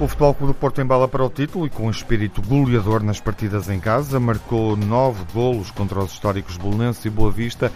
[0.00, 3.20] O Futebol Clube do Porto embala para o título e com um espírito goleador nas
[3.20, 7.70] partidas em casa, marcou nove golos contra os históricos Bolonenses e Boa Vista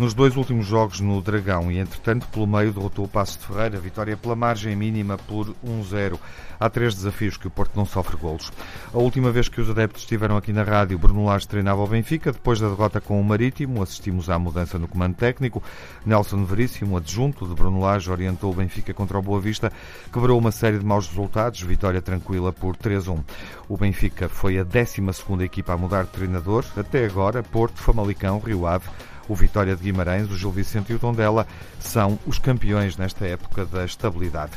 [0.00, 3.78] nos dois últimos jogos no Dragão e, entretanto, pelo meio derrotou o Passo de Ferreira,
[3.78, 6.18] vitória pela margem mínima por 1-0.
[6.58, 8.50] Há três desafios que o Porto não sofre golos.
[8.94, 12.32] A última vez que os adeptos estiveram aqui na rádio, Bruno Lage treinava o Benfica.
[12.32, 15.62] Depois da derrota com o Marítimo, assistimos à mudança no comando técnico.
[16.04, 19.70] Nelson Veríssimo, adjunto de Bruno Lage, orientou o Benfica contra o Boa Vista,
[20.10, 23.22] quebrou uma série de maus resultados, vitória tranquila por 3-1.
[23.68, 25.02] O Benfica foi a 12
[25.44, 26.64] equipa a mudar de treinador.
[26.74, 28.88] Até agora, Porto, Famalicão, Rio Ave,
[29.30, 31.46] o Vitória de Guimarães, o Gil Vicente e o Tondela
[31.78, 34.50] são os campeões nesta época da estabilidade.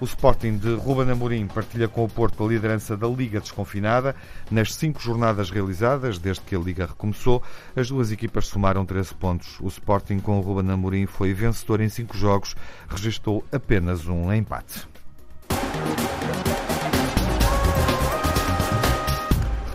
[0.00, 4.14] O Sporting de Ruben Amorim partilha com o Porto a liderança da Liga Desconfinada.
[4.48, 7.42] Nas cinco jornadas realizadas, desde que a Liga recomeçou,
[7.74, 9.58] as duas equipas somaram 13 pontos.
[9.60, 12.54] O Sporting com o Ruben Amorim foi vencedor em cinco jogos,
[12.88, 14.88] registrou apenas um empate.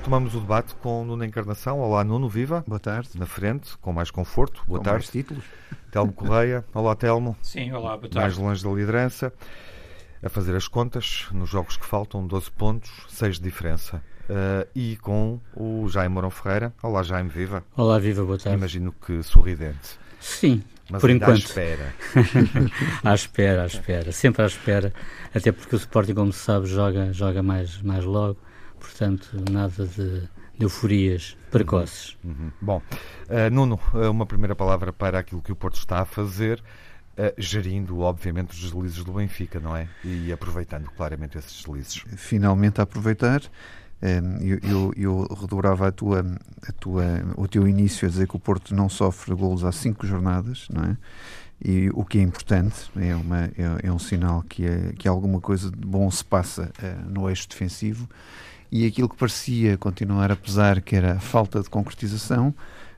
[0.05, 1.79] Retomamos o debate com Nuno Encarnação.
[1.79, 2.63] Olá, Nuno, viva.
[2.67, 3.09] Boa tarde.
[3.15, 4.61] Na frente, com mais conforto.
[4.67, 4.99] Boa com tarde.
[4.99, 5.43] Mais títulos.
[5.89, 6.63] Telmo Correia.
[6.75, 7.35] Olá, Telmo.
[7.41, 8.19] Sim, olá, boa tarde.
[8.19, 9.33] Mais longe da liderança.
[10.21, 13.99] A fazer as contas, nos jogos que faltam, 12 pontos, 6 de diferença.
[14.29, 16.71] Uh, e com o Jaime Mourão Ferreira.
[16.83, 17.63] Olá, Jaime, viva.
[17.75, 18.59] Olá, viva, boa tarde.
[18.59, 19.97] Imagino que sorridente.
[20.19, 21.31] Sim, Mas por enquanto.
[21.31, 21.95] à espera.
[23.03, 24.11] à espera, à espera.
[24.11, 24.93] Sempre à espera.
[25.33, 28.37] Até porque o Sporting, como se sabe, joga, joga mais, mais logo.
[28.79, 30.21] Portanto, nada de,
[30.57, 32.17] de euforias precoces.
[32.23, 32.51] Uhum.
[32.61, 32.81] Bom,
[33.29, 36.59] uh, Nuno, uh, uma primeira palavra para aquilo que o Porto está a fazer,
[37.17, 39.87] uh, gerindo, obviamente, os deslizes do Benfica, não é?
[40.03, 42.03] E aproveitando claramente esses deslizes.
[42.15, 43.41] Finalmente a aproveitar.
[44.41, 46.23] Eu, eu, eu redobrava a tua,
[46.67, 47.03] a tua,
[47.35, 50.83] o teu início a dizer que o Porto não sofre golos há cinco jornadas, não
[50.83, 50.97] é?
[51.63, 55.41] E o que é importante, é, uma, é, é um sinal que, é, que alguma
[55.41, 56.71] coisa de bom se passa
[57.07, 58.07] no eixo defensivo
[58.71, 62.53] e aquilo que parecia continuar a pesar, que era a falta de concretização,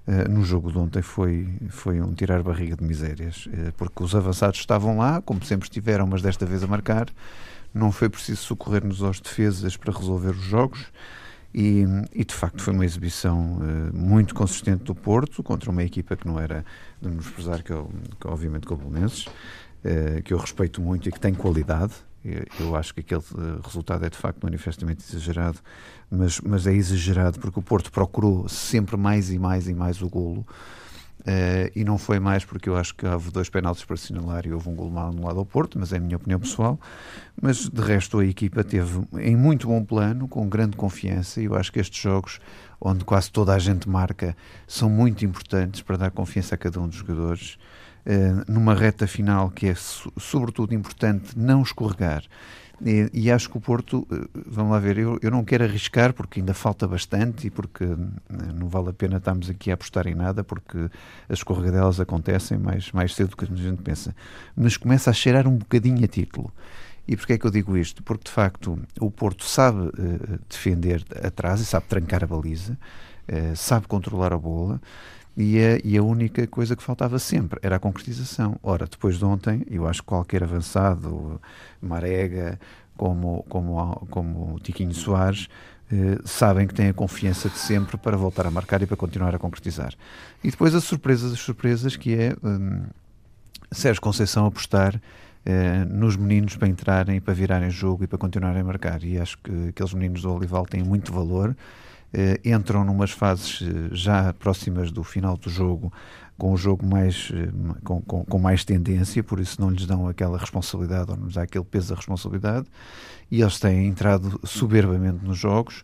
[0.08, 4.16] uh, no jogo de ontem foi, foi um tirar barriga de misérias, uh, porque os
[4.16, 7.08] avançados estavam lá, como sempre estiveram, mas desta vez a marcar.
[7.74, 10.86] Não foi preciso socorrer-nos aos defesas para resolver os jogos.
[11.54, 16.16] E, e, de facto foi uma exibição uh, muito consistente do Porto contra uma equipa
[16.16, 16.64] que não era
[17.02, 17.90] de menosprezar, que, eu,
[18.20, 21.94] que obviamente com o Belenenses, uh, que eu respeito muito e que tem qualidade,
[22.60, 23.24] eu acho que aquele
[23.64, 25.60] resultado é de facto manifestamente exagerado,
[26.10, 30.10] mas, mas é exagerado porque o Porto procurou sempre mais e mais e mais o
[30.10, 30.46] golo.
[31.28, 34.54] Uh, e não foi mais porque eu acho que houve dois penaltis para assinalar e
[34.54, 36.80] houve um golo mal anulado ao Porto, mas é a minha opinião pessoal.
[37.42, 41.56] Mas de resto a equipa teve em muito bom plano, com grande confiança, e eu
[41.56, 42.40] acho que estes jogos,
[42.80, 46.88] onde quase toda a gente marca, são muito importantes para dar confiança a cada um
[46.88, 47.58] dos jogadores.
[48.08, 52.24] Uh, numa reta final que é so sobretudo importante não escorregar.
[52.82, 56.14] E, e, acho que o Porto, uh, vamos lá ver, eu, eu não quero arriscar
[56.14, 57.98] porque ainda falta bastante e porque uh,
[58.56, 60.78] não vale a pena estarmos aqui a apostar em nada porque
[61.28, 64.16] as escorregadelas acontecem mais, mais cedo do que a gente pensa.
[64.56, 66.50] Mas começa a cheirar um bocadinho a título.
[67.06, 68.02] E porquê é que eu digo isto?
[68.04, 69.92] Porque de facto o Porto sabe
[70.48, 72.78] defender atrás e sabe trancar a baliza,
[73.56, 74.82] sabe controlar a bola.
[75.38, 78.58] E a, e a, única coisa que faltava sempre era a concretização.
[78.64, 81.40] Ora, depois de ontem, eu acho que qualquer avançado,
[81.80, 82.60] Marega,
[82.98, 85.48] como, como, como Tiquinho Soares,
[85.92, 89.36] eh, sabem que têm a confiança de sempre para voltar a marcar e para continuar
[89.36, 89.94] a concretizar.
[90.44, 92.86] E depois a surpresa das surpresas, que é um,
[93.72, 95.00] Sérgio Conceição apostar
[95.46, 99.04] eh, nos meninos para entrarem, para virarem jogo e para continuarem a marcar.
[99.04, 101.56] E acho que aqueles meninos do Olival têm muito valor.
[102.14, 105.92] Uh, entram numas fases uh, já próximas do final do jogo,
[106.38, 110.08] com o jogo mais, uh, com, com, com, mais tendência, por isso não lhes dão
[110.08, 112.66] aquela responsabilidade ou não lhes dá aquele peso da responsabilidade,
[113.30, 115.84] e eles têm entrado soberbamente nos jogos,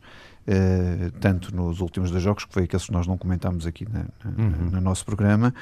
[1.22, 4.44] tanto nos últimos dois jogos, que foi aqueles que nós não comentámos aqui na, na,
[4.44, 4.70] uhum.
[4.72, 5.54] no nosso programa,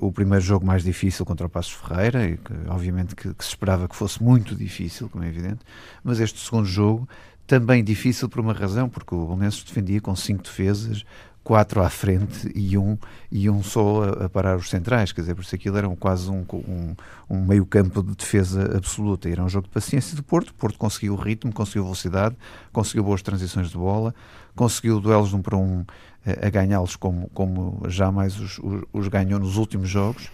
[0.00, 3.50] o primeiro jogo mais difícil contra o Passos Ferreira, e que, obviamente que, que se
[3.50, 5.60] esperava que fosse muito difícil, como é evidente,
[6.02, 7.08] mas este segundo jogo
[7.46, 11.04] também difícil por uma razão, porque o Belenenses defendia com cinco defesas,
[11.46, 12.98] quatro à frente e um,
[13.30, 16.28] e um só a, a parar os centrais, quer dizer, por isso aquilo era quase
[16.28, 16.96] um, um,
[17.30, 20.76] um meio campo de defesa absoluta, era um jogo de paciência do Porto, o Porto
[20.76, 22.34] conseguiu o ritmo, conseguiu velocidade,
[22.72, 24.12] conseguiu boas transições de bola,
[24.56, 25.84] conseguiu duelos de um para um
[26.26, 30.28] a, a ganhá-los como, como jamais os, os, os ganhou nos últimos jogos,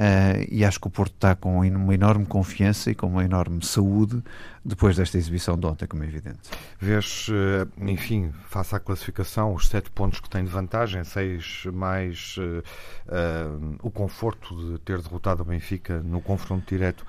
[0.00, 3.62] Uh, e acho que o Porto está com uma enorme confiança e com uma enorme
[3.62, 4.24] saúde
[4.64, 6.38] depois desta exibição de ontem, como é evidente.
[6.78, 12.36] Vês, uh, enfim, face à classificação, os sete pontos que tem de vantagem, seis mais
[12.38, 17.04] uh, o conforto de ter derrotado o Benfica no confronto direto.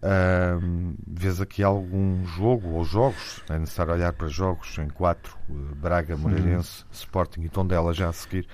[0.00, 3.42] Uh, vês aqui algum jogo ou jogos?
[3.50, 6.84] É necessário olhar para jogos em quatro: Braga, Moreirense.
[6.92, 8.46] Sporting e Tondela já a seguir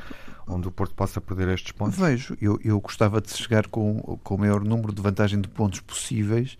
[0.46, 1.98] onde o Porto possa perder estes pontos?
[1.98, 5.80] Vejo, eu, eu gostava de chegar com, com o maior número de vantagem de pontos
[5.80, 6.56] possíveis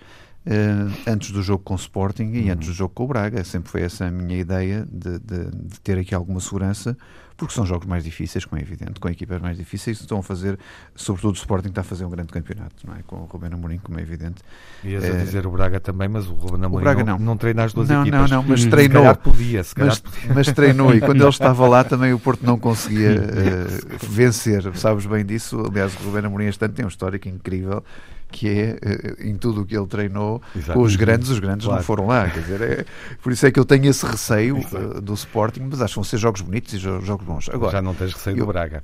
[1.06, 2.52] antes do jogo com o Sporting e uhum.
[2.52, 3.42] antes do jogo com o Braga.
[3.44, 6.96] Sempre foi essa a minha ideia de, de, de, ter aqui alguma segurança,
[7.36, 10.00] porque são jogos mais difíceis, como é evidente, com equipas mais difíceis.
[10.00, 10.58] Estão a fazer,
[10.94, 12.98] sobretudo o Sporting está a fazer um grande campeonato, não é?
[13.06, 14.42] Com o Ruben Amorim, como é evidente.
[14.84, 17.24] Ias a eh, dizer o Braga também, mas o Ruben Amorim o Braga não, não,
[17.24, 18.30] não treina as duas não, equipas.
[18.30, 19.02] Não, não, mas treinou.
[19.02, 20.34] Se calhar podia, se calhar mas, podia.
[20.34, 24.76] mas treinou e quando ele estava lá também o Porto não conseguia uh, vencer.
[24.76, 25.58] Sabes bem disso.
[25.66, 27.82] Aliás, o Ruben Amorim este ano tem um histórico incrível
[28.34, 30.72] que é eh, em tudo o que ele treinou Exato.
[30.72, 31.78] com os grandes, os grandes claro.
[31.78, 32.28] não foram lá.
[32.28, 32.84] Quer dizer, é,
[33.22, 36.04] por isso é que eu tenho esse receio uh, do Sporting, mas acho que vão
[36.04, 37.48] ser jogos bonitos e jogos bons.
[37.48, 38.82] Agora, Já não tens receio eu, do Braga.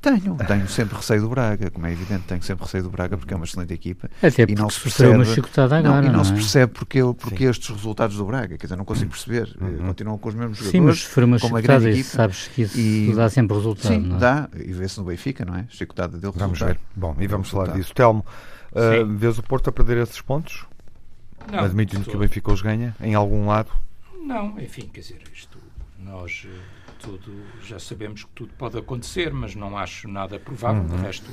[0.00, 3.34] Tenho, tenho sempre receio do Braga, como é evidente, tenho sempre receio do Braga porque
[3.34, 6.24] é uma excelente equipa Até e não se percebe uma agora, não, e não, não
[6.24, 6.34] se é?
[6.34, 9.88] percebe porque, porque estes resultados do Braga, quer dizer, não consigo perceber, uhum.
[9.88, 10.80] continuam com os mesmos jogadores.
[10.80, 13.88] Sim, mas se for uma chicotada, equipa, sabes que isso e, dá sempre resultado.
[13.92, 14.18] Sim, é?
[14.18, 15.66] dá, e vê-se no Benfica, não é?
[15.68, 16.78] Chicotada dele Vamos ver.
[16.94, 17.92] Bom, e vamos falar disso.
[17.92, 18.24] Telmo,
[18.72, 20.66] Uh, vês o Porto a perder esses pontos?
[21.50, 21.60] Não.
[21.60, 23.70] Admitindo que o Benfica os ganha em algum lado?
[24.20, 25.58] Não, enfim, quer dizer, isto
[25.98, 26.58] nós eh,
[26.98, 27.32] tudo
[27.62, 30.82] já sabemos que tudo pode acontecer, mas não acho nada provável.
[30.82, 30.96] Uhum.
[30.96, 31.30] De resto,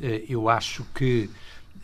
[0.00, 1.30] eh, eu acho que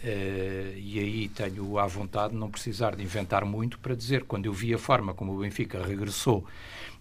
[0.00, 4.46] Uh, e aí tenho à vontade de não precisar de inventar muito para dizer, quando
[4.46, 6.46] eu vi a forma como o Benfica regressou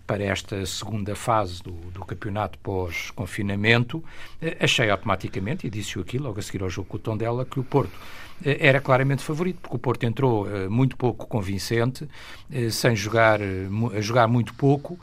[0.07, 4.01] para esta segunda fase do, do campeonato pós-confinamento,
[4.41, 7.59] eh, achei automaticamente, e disse-o aqui logo a seguir ao jogo com o Tondela, que
[7.59, 7.91] o Porto
[8.43, 12.07] eh, era claramente favorito, porque o Porto entrou eh, muito pouco convincente,
[12.71, 14.97] sem jogar, a jogar muito pouco,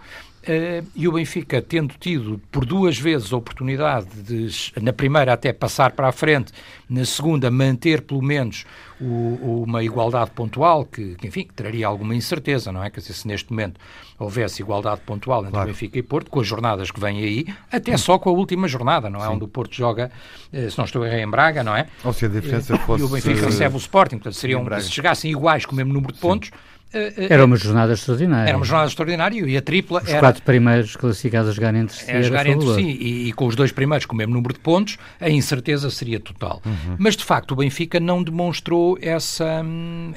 [0.94, 5.92] e o Benfica, tendo tido por duas vezes a oportunidade de, na primeira, até passar
[5.92, 6.52] para a frente,
[6.88, 8.64] na segunda, manter pelo menos
[9.00, 12.90] o, uma igualdade pontual, que, que, enfim, que traria alguma incerteza, não é?
[12.90, 13.80] Quer dizer, se neste momento
[14.18, 15.68] houvesse igualdade pontual entre claro.
[15.68, 19.10] Benfica e Porto, com as jornadas que vêm aí, até só com a última jornada,
[19.10, 19.26] não é?
[19.26, 19.34] Sim.
[19.34, 20.10] Onde o Porto joga,
[20.52, 21.88] eh, se não estou errado, em Braga, não é?
[22.04, 23.02] Ou se a diferença fosse...
[23.02, 26.12] E o Benfica recebe o Sporting, portanto, seriam, se chegassem iguais com o mesmo número
[26.12, 26.48] de pontos...
[26.48, 26.73] Sim eh, eh,
[27.16, 28.48] era uma jornada extraordinária.
[28.48, 30.20] Era uma jornada extraordinária e a tripla os era...
[30.20, 32.10] quatro primeiros classificados a jogar entre si.
[32.10, 34.60] A jogar entre si e, e, com os dois primeiros com o mesmo número de
[34.60, 36.62] pontos, a incerteza seria total.
[36.64, 36.96] Uhum.
[36.98, 39.62] Mas de facto o Benfica não demonstrou essa,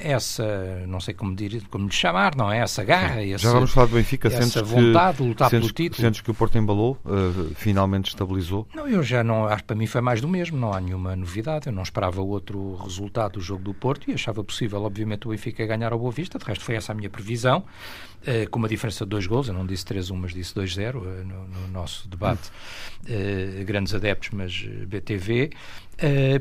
[0.04, 2.60] essa não sei como, dir, como lhe chamar, não é?
[2.60, 5.74] Essa garra, esse, Já vamos falar do Benfica, essa vontade que, de lutar sentes, pelo
[5.74, 6.02] título.
[6.02, 8.68] Sentes que o Porto embalou, uh, finalmente estabilizou?
[8.74, 11.16] Não, eu já não, acho que para mim foi mais do mesmo, não há nenhuma
[11.16, 11.68] novidade.
[11.68, 15.66] Eu não esperava outro resultado do jogo do Porto e achava possível, obviamente, o Benfica
[15.66, 16.38] ganhar ao Boa Vista.
[16.38, 19.54] De resto, foi essa a minha previsão uh, com uma diferença de dois gols, eu
[19.54, 24.32] não disse 3-1, mas disse 2-0 uh, eh, no, no, nosso debate, uh, grandes adeptos,
[24.32, 25.52] mas BTV.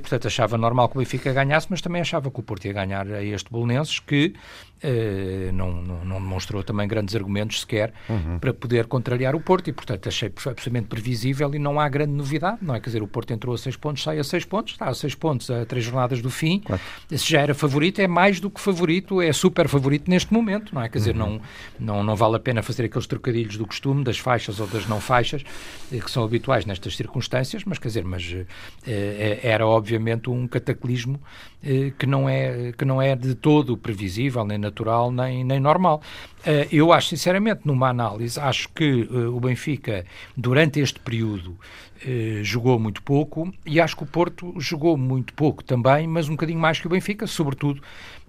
[0.01, 3.07] Portanto, achava normal que o Benfica ganhasse, mas também achava que o Porto ia ganhar
[3.07, 4.35] a este Bolonenses, que
[4.85, 8.39] Uh, não, não, não, demonstrou também grandes argumentos sequer uhum.
[8.39, 12.59] para poder contrariar o Porto e, portanto, achei absolutamente previsível e não há grande novidade,
[12.61, 12.81] não é?
[12.81, 15.15] Quer dizer, o Porto entrou a 6 pontos, sai a 6 pontos, está a 6
[15.15, 16.61] pontos a 3 jornadas do fim.
[16.61, 16.83] Claro.
[17.09, 20.83] Se já era favorito, é mais do que favorito, é super favorito neste momento, não
[20.83, 20.91] é?
[20.91, 21.41] Quer dizer, uhum.
[21.81, 24.87] não, não, não vale a pena fazer aqueles trocadilhos do costume, das faixas ou das
[24.87, 25.43] não faixas,
[25.91, 28.47] eh, que são habituais nestas circunstâncias, mas quer dizer, mas uh,
[29.47, 31.21] era obviamente um cataclismo
[31.63, 36.03] uh, que, não é, que não é de todo previsível, nem natural nem, nem normal.
[36.41, 40.05] Uh, eu acho, sinceramente, numa análise, acho que uh, o Benfica,
[40.37, 41.57] durante este período,
[42.43, 46.61] jogou muito pouco e acho que o Porto jogou muito pouco também, mas um bocadinho
[46.61, 47.81] mais que o Benfica, sobretudo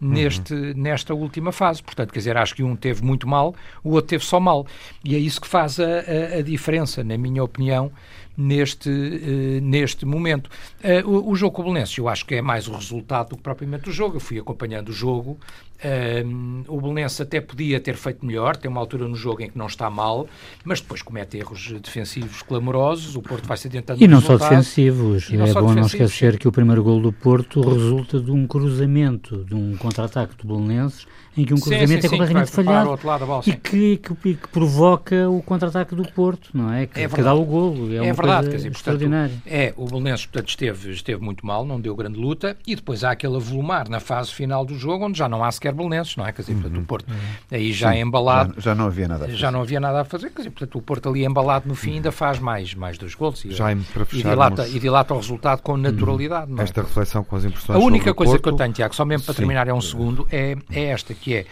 [0.01, 0.09] uhum.
[0.09, 1.83] neste, nesta última fase.
[1.83, 4.65] Portanto, quer dizer, acho que um teve muito mal, o outro teve só mal.
[5.03, 7.91] E é isso que faz a, a, a diferença, na minha opinião,
[8.38, 10.50] neste, uh, neste momento.
[10.84, 13.38] Uh, o, o, jogo com o Belenenses, eu acho que é mais o resultado do
[13.38, 14.17] que propriamente o jogo.
[14.17, 15.39] Eu fui acompanhando o jogo.
[15.77, 19.58] Uh, o Belenenses até podia ter feito melhor, tem uma altura no jogo em que
[19.58, 20.27] não está mal,
[20.63, 23.15] mas depois comete erros defensivos clamorosos.
[23.15, 25.29] O Porto vai se adiantando E não só defensivos.
[25.29, 26.00] Não é só bom defensivos.
[26.00, 30.36] não esquecer que o primeiro gol do Porto resulta de um cruzamento, de um contra-ataque
[30.38, 33.00] do Belenenses em que um cruzamento sim, sim, é completamente falhado
[33.46, 36.88] e que, que, que, provoca o contra-ataque do Porto, não é?
[36.88, 37.94] Que, é que dá o golo.
[37.94, 39.34] É, é verdade, quer dizer, extraordinário.
[39.34, 43.03] Portanto, é, o Belenenses portanto, esteve, esteve muito mal, não deu grande luta e depois
[43.03, 46.25] há aquele avolumar na fase final do jogo onde já não há sequer Belenenses, não
[46.25, 46.31] é?
[46.31, 46.62] Quer dizer, uhum.
[46.62, 47.17] portanto, o Porto uhum.
[47.51, 48.53] aí já sim, embalado.
[48.55, 49.38] Já, já, não havia nada a fazer.
[49.38, 51.93] Já não havia nada a fazer, quer dizer, portanto, o Porto ali embalado no fim
[51.93, 55.62] ainda faz mais, mais dois golos e, Jaime, para e, dilata, e dilata o resultado
[55.62, 56.51] com naturalidade.
[56.51, 59.05] Hum, esta reflexão com as impressões A única coisa Porto, que eu tenho, Tiago, só
[59.05, 59.39] mesmo para sim.
[59.39, 61.46] terminar é um segundo, é, é esta, que é,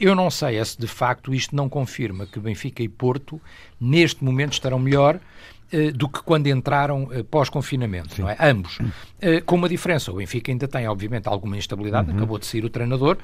[0.00, 3.40] eu não sei se de facto isto não confirma que Benfica e Porto
[3.80, 5.20] neste momento estarão melhor
[5.92, 8.36] do que quando entraram eh, pós-confinamento, não é?
[8.40, 8.78] Ambos.
[9.20, 12.16] Eh, com uma diferença, o Benfica ainda tem, obviamente, alguma instabilidade, uhum.
[12.16, 13.16] acabou de sair o treinador,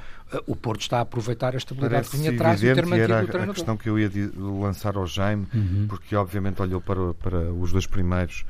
[0.46, 3.24] o Porto está a aproveitar a estabilidade Parece que vinha atrás e ter mantido era
[3.24, 3.52] o treinador.
[3.52, 5.86] a questão que eu ia lançar ao Jaime, uhum.
[5.88, 8.44] porque obviamente olhou para, para os dois primeiros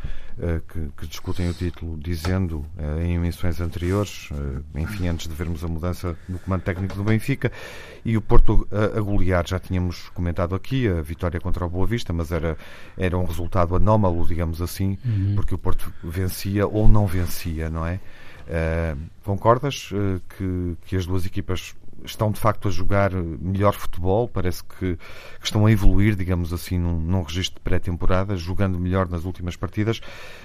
[0.68, 5.62] que, que, discutem o título, dizendo uh, em emissões anteriores, uh, enfim, antes de vermos
[5.64, 7.52] a mudança no comando técnico do Benfica,
[8.04, 11.87] e o Porto a, a golear, já tínhamos comentado aqui, a vitória contra o Boa
[11.87, 12.56] Vista, mas era,
[12.96, 15.34] era um resultado anómalo, digamos assim, uhum.
[15.34, 18.00] porque o Porto vencia ou não vencia, não é?
[18.50, 24.28] Uh, concordas uh, que, que as duas equipas estão de facto a jogar melhor futebol,
[24.28, 29.09] parece que, que estão a evoluir, digamos assim, num, num registro de pré-temporada, jogando melhor
[29.09, 30.00] nas últimas partidas,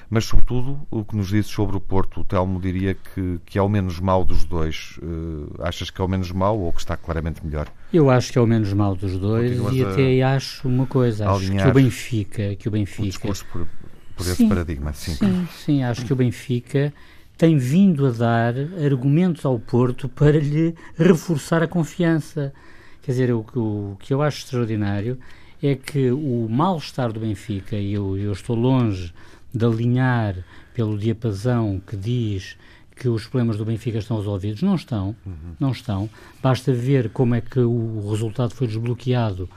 [0.10, 3.62] mas sobretudo o que nos dizes sobre o Porto, o Telmo diria que, que é
[3.62, 4.98] o menos mau dos dois.
[5.02, 7.68] Uh, achas que é o menos mau ou que está claramente melhor?
[7.92, 11.30] Eu acho que é o menos mau dos dois Continuas e até acho uma coisa,
[11.30, 13.68] acho que o Benfica, que o Benfica, o por,
[14.16, 15.14] por esse paradigma, sim.
[15.14, 16.94] Sim, sim, acho que o Benfica
[17.38, 22.54] tem vindo a dar argumentos ao Porto para lhe reforçar a confiança.
[23.02, 25.18] Quer dizer, o, o que eu acho extraordinário
[25.62, 29.14] é que o mal-estar do Benfica, e eu, eu estou longe
[29.54, 30.36] de alinhar
[30.74, 32.58] pelo diapasão que diz
[32.96, 34.62] que os problemas do Benfica estão resolvidos.
[34.62, 35.56] Não estão, uhum.
[35.60, 36.10] não estão.
[36.42, 39.50] Basta ver como é que o resultado foi desbloqueado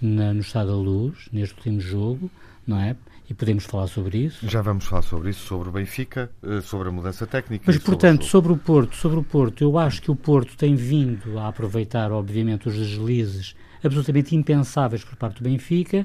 [0.00, 2.30] na, no Estado da Luz, neste último jogo,
[2.66, 2.96] não é?
[3.30, 4.46] E podemos falar sobre isso.
[4.48, 7.62] Já vamos falar sobre isso, sobre o Benfica, eh, sobre a mudança técnica.
[7.64, 8.56] Mas, portanto, sobre o...
[8.56, 12.10] sobre o Porto, sobre o Porto, eu acho que o Porto tem vindo a aproveitar,
[12.10, 16.04] obviamente, os deslizes absolutamente impensáveis por parte do Benfica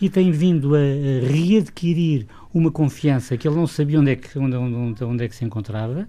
[0.00, 0.78] e tem vindo a,
[1.30, 5.36] readquirir uma confiança que ele não sabia onde é que, onde, onde, onde é que
[5.36, 6.08] se encontrava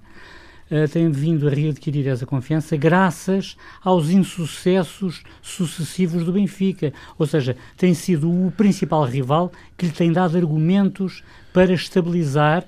[0.71, 6.93] uh, tem vindo a readquirir essa confiança graças aos insucessos sucessivos do Benfica.
[7.17, 12.65] Ou seja, tem sido o principal rival que lhe tem dado argumentos para estabilizar,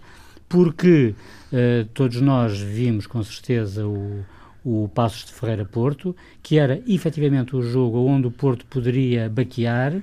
[0.47, 1.15] porque
[1.51, 4.23] uh, todos nós vimos com certeza o,
[4.63, 9.93] o Passos de Ferreira Porto, que era efetivamente o jogo onde o Porto poderia baquear.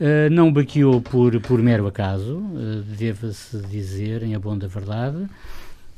[0.00, 5.28] Uh, não baqueou por, por mero acaso, uh, deve-se dizer, em abono da verdade.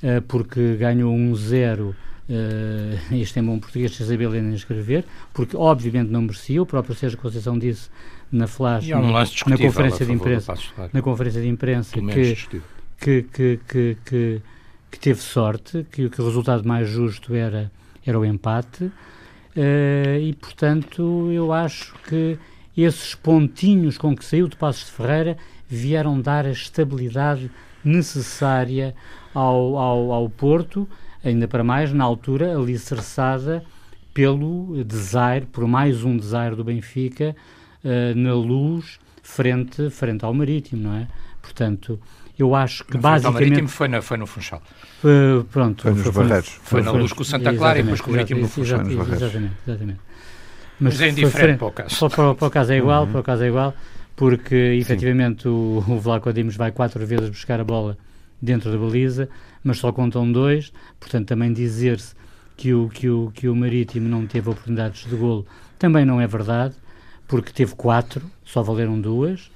[0.03, 1.95] Eh, porque ganhou um zero
[2.31, 5.05] uh, isto é bom português sem saber ler nem escrever,
[5.35, 7.91] porque obviamente não merecia, o próprio Sérgio Conceição disse
[8.33, 10.55] na flash, é na, na, conferência de imprensa,
[10.93, 12.37] na conferência de imprensa que,
[12.99, 14.43] que, que, que, que,
[14.91, 17.71] que, teve sorte, que, que o resultado mais justo era,
[18.07, 22.39] era o empate, uh, e portanto eu acho que
[22.75, 25.37] esses pontinhos com que saiu de Passos de Ferreira
[25.69, 27.51] vieram dar a estabilidade
[27.85, 28.95] necessária
[29.35, 30.89] ao, ao, ao Porto,
[31.25, 33.63] ainda para mais, na altura, alicerçada
[34.13, 37.35] pelo desire, por mais um desire do Benfica,
[37.85, 41.07] uh, na luz, frente, frente ao Marítimo, não é?
[41.41, 41.99] Portanto,
[42.39, 43.49] eu acho que basicamente...
[43.49, 44.63] Marítimo foi, na, foi no Funchal.
[45.05, 45.83] Uh, pronto.
[45.83, 46.49] Foi nos foi, Barreiros.
[46.49, 48.81] Foi, foi, na luz com o Santa Clara e depois com o Marítimo no Funchal.
[48.81, 50.01] Exatamente, exatamente.
[50.81, 52.09] Mas, Mas é indiferente para o caso.
[52.09, 53.11] Para, para, o caso é igual, uhum.
[53.13, 53.75] para o caso é igual,
[54.17, 57.99] porque efetivamente o, o Vlaco Dimos vai quatro vezes buscar a bola
[58.41, 59.29] dentro da baliza,
[59.63, 62.15] mas só contam dois, portanto também dizer-se
[62.57, 65.47] que o, que, o, que o Marítimo não teve oportunidades de golo
[65.79, 66.75] também não é verdade,
[67.27, 69.47] porque teve quatro, só valeram duas,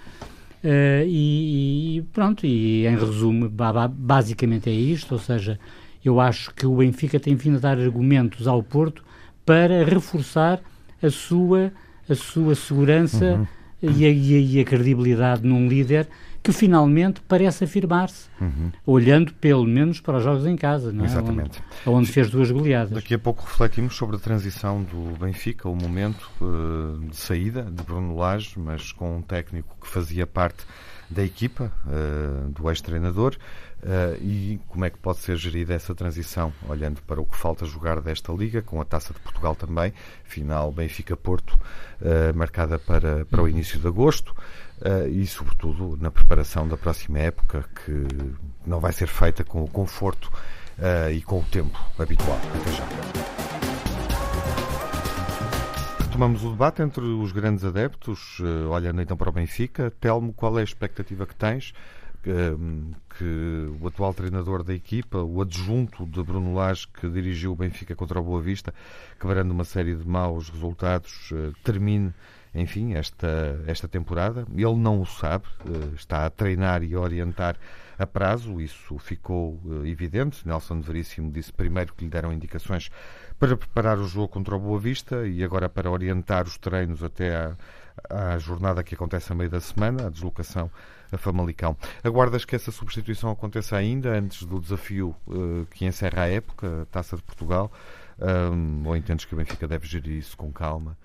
[0.62, 3.50] uh, e, e, pronto, e em resumo,
[3.90, 5.58] basicamente é isto, ou seja,
[6.04, 9.04] eu acho que o Benfica tem vindo a dar argumentos ao Porto
[9.44, 10.60] para reforçar
[11.02, 11.72] a sua,
[12.08, 13.46] a sua segurança
[13.82, 13.90] uhum.
[13.90, 16.08] e, a, e, a, e a credibilidade num líder
[16.44, 18.70] que finalmente parece afirmar-se, uhum.
[18.84, 21.06] olhando pelo menos para os jogos em casa, não é?
[21.06, 21.62] Exatamente.
[21.86, 22.90] Onde, onde, fez duas goleadas.
[22.90, 27.82] Daqui a pouco refletimos sobre a transição do Benfica, o momento uh, de saída de
[27.82, 30.66] Bruno Lage, mas com um técnico que fazia parte
[31.08, 33.38] da equipa, uh, do ex-treinador,
[33.82, 37.64] uh, e como é que pode ser gerida essa transição, olhando para o que falta
[37.64, 41.58] jogar desta Liga, com a Taça de Portugal também, final Benfica-Porto,
[42.34, 44.34] marcada para, para o início de agosto
[44.82, 48.06] uh, e, sobretudo, na preparação da próxima época, que
[48.66, 50.30] não vai ser feita com o conforto
[50.78, 52.38] uh, e com o tempo habitual.
[52.60, 52.84] Até já.
[56.04, 59.92] Retomamos o debate entre os grandes adeptos, uh, olhando então para o Benfica.
[60.00, 61.72] Telmo, qual é a expectativa que tens?
[63.18, 67.94] que o atual treinador da equipa, o adjunto de Bruno Lage, que dirigiu o Benfica
[67.94, 68.72] contra o Boa Vista,
[69.20, 72.14] quebrando uma série de maus resultados, termine
[72.54, 74.46] enfim, esta, esta temporada.
[74.54, 77.56] Ele não o sabe, uh, está a treinar e a orientar
[77.98, 80.46] a prazo, isso ficou uh, evidente.
[80.46, 82.90] Nelson Veríssimo disse primeiro que lhe deram indicações
[83.38, 87.34] para preparar o jogo contra o Boa Vista e agora para orientar os treinos até
[87.34, 87.56] à,
[88.08, 90.70] à jornada que acontece a meio da semana, a deslocação
[91.12, 91.76] a Famalicão.
[92.02, 96.86] Aguardas que essa substituição aconteça ainda antes do desafio uh, que encerra a época, a
[96.86, 97.70] Taça de Portugal,
[98.18, 100.96] um, ou entendes que o Benfica deve gerir isso com calma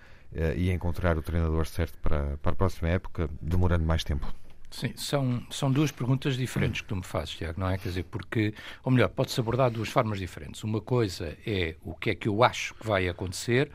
[0.56, 4.32] e encontrar o treinador certo para, para a próxima época, demorando mais tempo?
[4.70, 7.78] Sim, são, são duas perguntas diferentes que tu me fazes, Tiago, não é?
[7.78, 10.64] Quer dizer, porque, ou melhor, pode-se abordar de duas formas diferentes.
[10.64, 13.72] Uma coisa é o que é que eu acho que vai acontecer,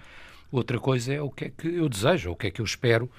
[0.52, 3.10] outra coisa é o que é que eu desejo, o que é que eu espero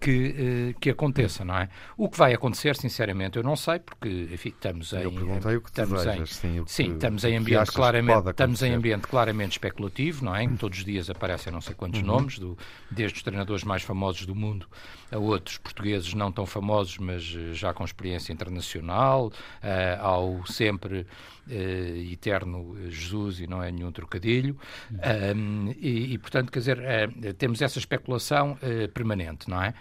[0.00, 1.68] que, uh, que aconteça, não é?
[1.96, 5.02] O que vai acontecer, sinceramente, eu não sei, porque, enfim, estamos em...
[5.02, 8.74] Eu perguntei o que estamos desejas, em, sim, sim, estamos em ambiente claramente, estamos em
[8.74, 10.44] ambiente claramente especulativo, não é?
[10.44, 12.06] Em todos os dias aparecem não sei quantos uhum.
[12.06, 12.56] nomes, do,
[12.90, 14.66] desde os treinadores mais famosos do mundo
[15.10, 21.00] a outros portugueses não tão famosos, mas eh, já com experiência internacional, uh, ao sempre
[21.46, 24.56] uh, eterno Jesus, e não é nenhum trocadilho,
[25.80, 26.78] e, e, portanto, quer dizer,
[27.38, 28.58] temos essa especulação
[28.92, 29.74] permanente, não é?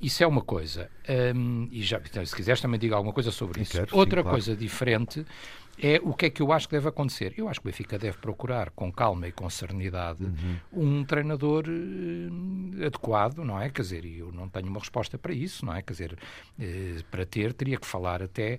[0.00, 0.88] isso é uma coisa.
[1.70, 3.72] E já, então, se quiseres também diga alguma coisa sobre isso.
[3.72, 4.36] Quero, Outra sim, claro.
[4.36, 5.26] coisa diferente
[5.78, 7.34] é o que é que eu acho que deve acontecer.
[7.36, 10.56] Eu acho que o Benfica deve procurar, com calma e com serenidade, uhum.
[10.72, 13.70] um treinador uh, adequado, não é?
[13.70, 15.82] Quer dizer, eu não tenho uma resposta para isso, não é?
[15.82, 18.58] Quer dizer, uh, para ter, teria que falar até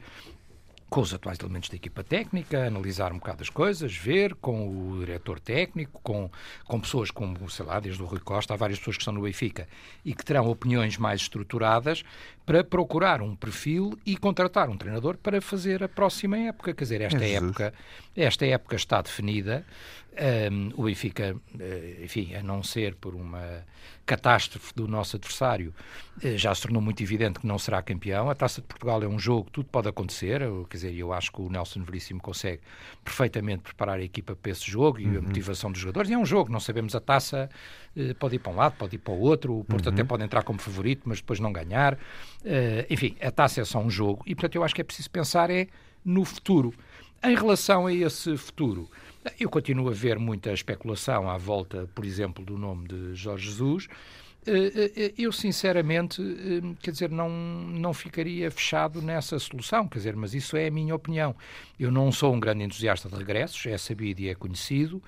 [0.90, 5.00] com os atuais elementos da equipa técnica, analisar um bocado as coisas, ver com o
[5.00, 6.30] diretor técnico, com,
[6.66, 9.22] com pessoas como, sei lá, desde o Rui Costa, há várias pessoas que estão no
[9.22, 9.68] Benfica
[10.04, 12.04] e que terão opiniões mais estruturadas
[12.46, 16.74] para procurar um perfil e contratar um treinador para fazer a próxima época.
[16.74, 17.74] Quer dizer, esta, é época,
[18.16, 19.66] esta época está definida.
[20.52, 23.66] Um, o Benfica, eh, enfim, a não ser por uma
[24.06, 25.74] catástrofe do nosso adversário,
[26.24, 28.30] eh, já se tornou muito evidente que não será campeão.
[28.30, 30.42] A Taça de Portugal é um jogo, tudo pode acontecer.
[30.70, 32.62] Quer dizer, eu acho que o Nelson Veríssimo consegue
[33.04, 35.18] perfeitamente preparar a equipa para esse jogo e uhum.
[35.18, 36.10] a motivação dos jogadores.
[36.10, 37.50] E é um jogo, não sabemos a taça,
[38.20, 39.60] pode ir para um lado, pode ir para o outro.
[39.60, 39.94] O Porto uhum.
[39.94, 41.98] até pode entrar como favorito, mas depois não ganhar.
[42.90, 45.50] enfim, a taça é só um jogo e, portanto, eu acho que é preciso pensar
[45.50, 45.68] é
[46.04, 46.74] no futuro.
[47.24, 48.90] Em relação a esse futuro,
[49.40, 53.88] eu continuo a ver muita especulação à volta, por exemplo, do nome de Jorge Jesus.
[54.48, 56.22] Eh, eh, eh, eu, sinceramente,
[56.80, 60.94] quer dizer, não, não ficaria fechado nessa solução, quer dizer, mas isso é a minha
[60.94, 61.36] opinião.
[61.80, 65.02] Eu não sou um grande entusiasta de regressos, é sabido e é conhecido.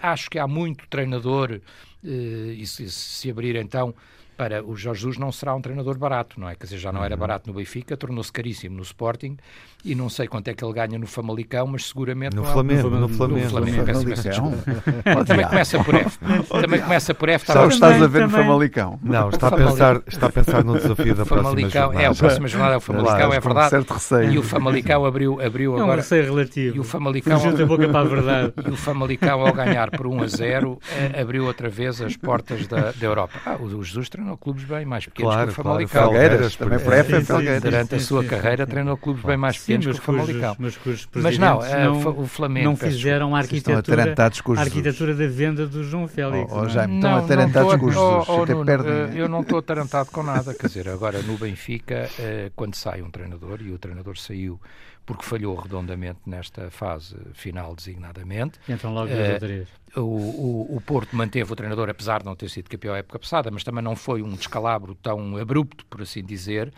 [0.00, 1.60] Acho que há muito treinador,
[2.02, 3.94] e se, se abrir então
[4.36, 6.54] para o Jorge Jesus não será um treinador barato, não é?
[6.54, 7.20] Quer dizer, já não era uhum.
[7.20, 9.36] barato no Benfica, tornou-se caríssimo no Sporting
[9.84, 13.08] e não sei quanto é que ele ganha no Famalicão, mas seguramente no Flamengo, no,
[13.08, 15.24] Flamengo, no Flamengo, no Flamengo.
[15.26, 16.18] também começa por F.
[16.48, 17.52] também começa por F.
[17.52, 18.98] Só estás a ver no Famalicão.
[19.02, 22.02] Não, está a pensar, está a pensar no desafio da próxima jornada.
[22.02, 23.70] É, a próxima jornada é o Famalicão, é verdade.
[23.70, 24.32] Certo receio.
[24.32, 25.90] E o Famalicão abriu, abriu agora.
[25.90, 26.76] É um receio relativo.
[26.76, 28.54] E o Famalicão, a boca para a verdade.
[28.64, 32.66] E o Famalicão ao ganhar por 1 a 0 eh, abriu outra vez as portas
[32.66, 33.34] da, da Europa.
[33.44, 36.02] Ah, o Jesus treinou clubes bem mais pequenos claro, que o Famalicão.
[36.02, 37.62] Claro, Felgueiras, também por F é Felgueiras.
[37.62, 40.56] Durante a sua carreira treinou clubes bem mais pequenos que o Famalicão.
[40.58, 40.78] Mas,
[41.14, 46.08] mas não, não, o Flamengo não fizeram a arquitetura, a arquitetura da venda do João
[46.08, 46.50] Félix.
[46.52, 48.28] Oh, oh, já estão atarantados com os Jesus.
[48.28, 50.54] Oh, oh, uh, eu não estou atarantado com nada.
[50.54, 54.60] Quer dizer, agora no Benfica, uh, quando sai um treinador, e o treinador saiu
[55.06, 58.58] porque falhou redondamente nesta fase final, designadamente.
[58.68, 59.66] Então logo uh.
[59.96, 63.16] O, o, o, Porto manteve o treinador, apesar de não ter sido campeão a época
[63.16, 66.72] passada, mas também não foi um descalabro tão abrupto, por assim dizer.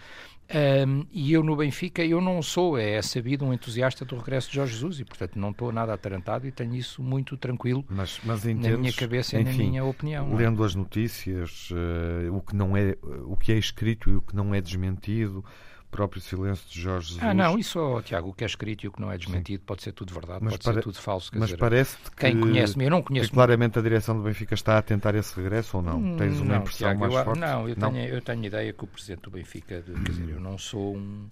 [0.48, 4.54] Um, e eu no Benfica, eu não sou, é sabido, um entusiasta do regresso de
[4.54, 8.46] Jorge Jesus e, portanto, não estou nada atarantado e tenho isso muito tranquilo mas, mas
[8.46, 10.32] entendes, na minha cabeça enfim, e na minha opinião.
[10.32, 10.36] É?
[10.36, 10.66] Lendo é?
[10.66, 14.54] as notícias, uh, o, que não é, o que é escrito e o que não
[14.54, 15.44] é desmentido,
[15.90, 17.22] próprio silêncio de Jorge Jesus.
[17.22, 19.60] Ah, não, isso, oh, Tiago, o que é escrito e o que não é desmentido
[19.60, 19.66] Sim.
[19.66, 21.30] pode ser tudo verdade, mas pode ser tudo falso.
[21.34, 23.30] mas parece que, quem conhece-me, eu não conheço.
[23.32, 25.98] claramente a direção do Benfica está a tentar esse regresso ou não?
[25.98, 27.40] Hum, Tens uma não, impressão Tiago, mais eu, forte?
[27.40, 27.92] Não, eu, não?
[27.92, 30.96] Tenho, eu tenho ideia que o presidente do Benfica, de, quer dizer, eu não sou
[30.96, 31.28] um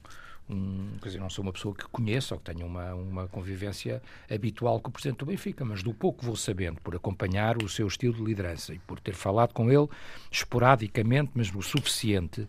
[0.49, 4.03] um, quer dizer, não sou uma pessoa que conheça ou que tenha uma, uma convivência
[4.31, 7.87] habitual com o Presidente do Benfica, mas do pouco vou sabendo, por acompanhar o seu
[7.87, 9.89] estilo de liderança e por ter falado com ele
[10.31, 12.47] esporadicamente, mas o suficiente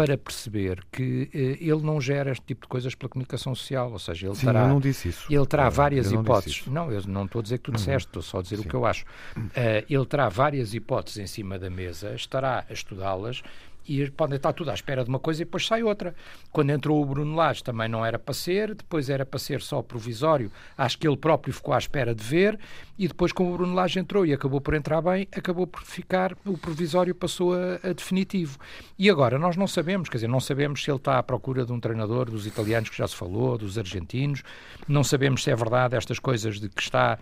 [0.00, 3.98] para perceber que eh, ele não gera este tipo de coisas pela comunicação social, ou
[3.98, 5.26] seja, ele Sim, terá, eu não disse isso.
[5.30, 6.66] ele terá várias não hipóteses.
[6.66, 7.76] Não, eu não estou a dizer que tu uhum.
[7.76, 8.62] disseste, estou só a dizer Sim.
[8.62, 9.04] o que eu acho.
[9.36, 9.50] Uh,
[9.90, 13.42] ele terá várias hipóteses em cima da mesa, estará a estudá-las
[13.86, 16.14] e podem estar tudo à espera de uma coisa e depois sai outra.
[16.52, 19.82] Quando entrou o Bruno Lage também não era para ser, depois era para ser só
[19.82, 22.58] provisório, acho que ele próprio ficou à espera de ver,
[22.98, 26.36] e depois como o Bruno Lage entrou e acabou por entrar bem, acabou por ficar,
[26.44, 28.58] o provisório passou a, a definitivo.
[28.98, 31.72] E agora, nós não sabemos, quer dizer, não sabemos se ele está à procura de
[31.72, 34.42] um treinador dos italianos que já se falou, dos argentinos,
[34.86, 37.18] não sabemos se é verdade estas coisas de que está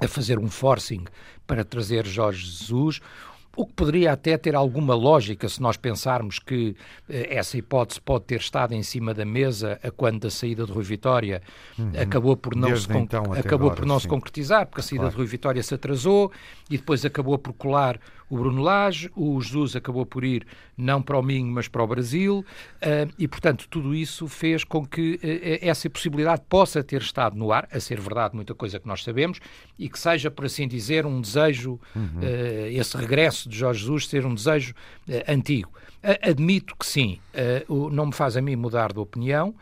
[0.00, 1.04] a fazer um forcing
[1.46, 3.00] para trazer Jorge Jesus
[3.56, 6.76] o que poderia até ter alguma lógica se nós pensarmos que
[7.08, 10.72] eh, essa hipótese pode ter estado em cima da mesa a quando da saída de
[10.72, 11.42] Rui Vitória
[11.78, 11.92] uhum.
[12.00, 15.10] acabou por não, se, então acabou agora, por não se concretizar, porque a saída claro.
[15.10, 16.32] de Rui Vitória se atrasou
[16.70, 21.18] e depois acabou por colar o Bruno Lage, o Jesus acabou por ir não para
[21.18, 22.44] o Minho, mas para o Brasil,
[22.76, 27.52] uh, e portanto tudo isso fez com que uh, essa possibilidade possa ter estado no
[27.52, 29.40] ar, a ser verdade muita coisa que nós sabemos,
[29.78, 32.20] e que seja, por assim dizer, um desejo, uhum.
[32.20, 34.74] uh, esse regresso de Jorge Jesus ser um desejo
[35.28, 35.70] antigo.
[36.22, 37.18] admito que sim,
[37.92, 39.54] não me faz a mim mudar de opinião,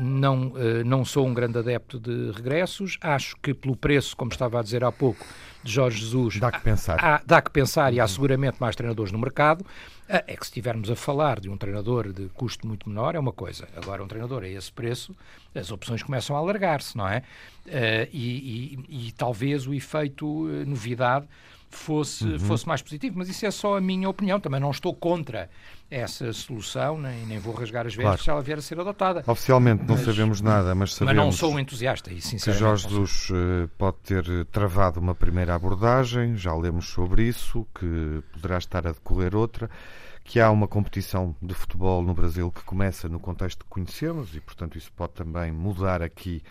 [0.00, 0.52] não,
[0.84, 4.84] não sou um grande adepto de regressos, acho que pelo preço, como estava a dizer
[4.84, 5.24] há pouco,
[5.64, 6.38] de Jorge Jesus.
[6.38, 7.02] Dá que pensar.
[7.02, 9.64] Há, dá que pensar e há seguramente mais treinadores no mercado.
[10.08, 13.18] Ah, é que se estivermos a falar de um treinador de custo muito menor, é
[13.18, 13.66] uma coisa.
[13.74, 15.16] Agora, um treinador a esse preço,
[15.54, 17.22] as opções começam a alargar-se, não é?
[17.66, 21.26] Uh, e, e, e, talvez o efeito uh, novidade
[21.76, 22.38] fosse, uhum.
[22.38, 23.18] fosse mais positivo.
[23.18, 24.40] Mas isso é só a minha opinião.
[24.40, 25.48] Também não estou contra
[25.90, 28.22] essa solução, nem, nem vou rasgar as vezes claro.
[28.22, 29.22] se ela vier a ser adotada.
[29.26, 31.16] Oficialmente não mas, sabemos nada, mas sabemos.
[31.16, 32.44] Mas não sou um entusiasta e sinceramente.
[32.44, 38.22] Que Jorge Jesus uh, pode ter travado uma primeira abordagem, já lemos sobre isso, que
[38.32, 39.70] poderá estar a decorrer outra
[40.24, 44.40] que há uma competição de futebol no Brasil que começa no contexto que conhecemos e,
[44.40, 46.42] portanto, isso pode também mudar aqui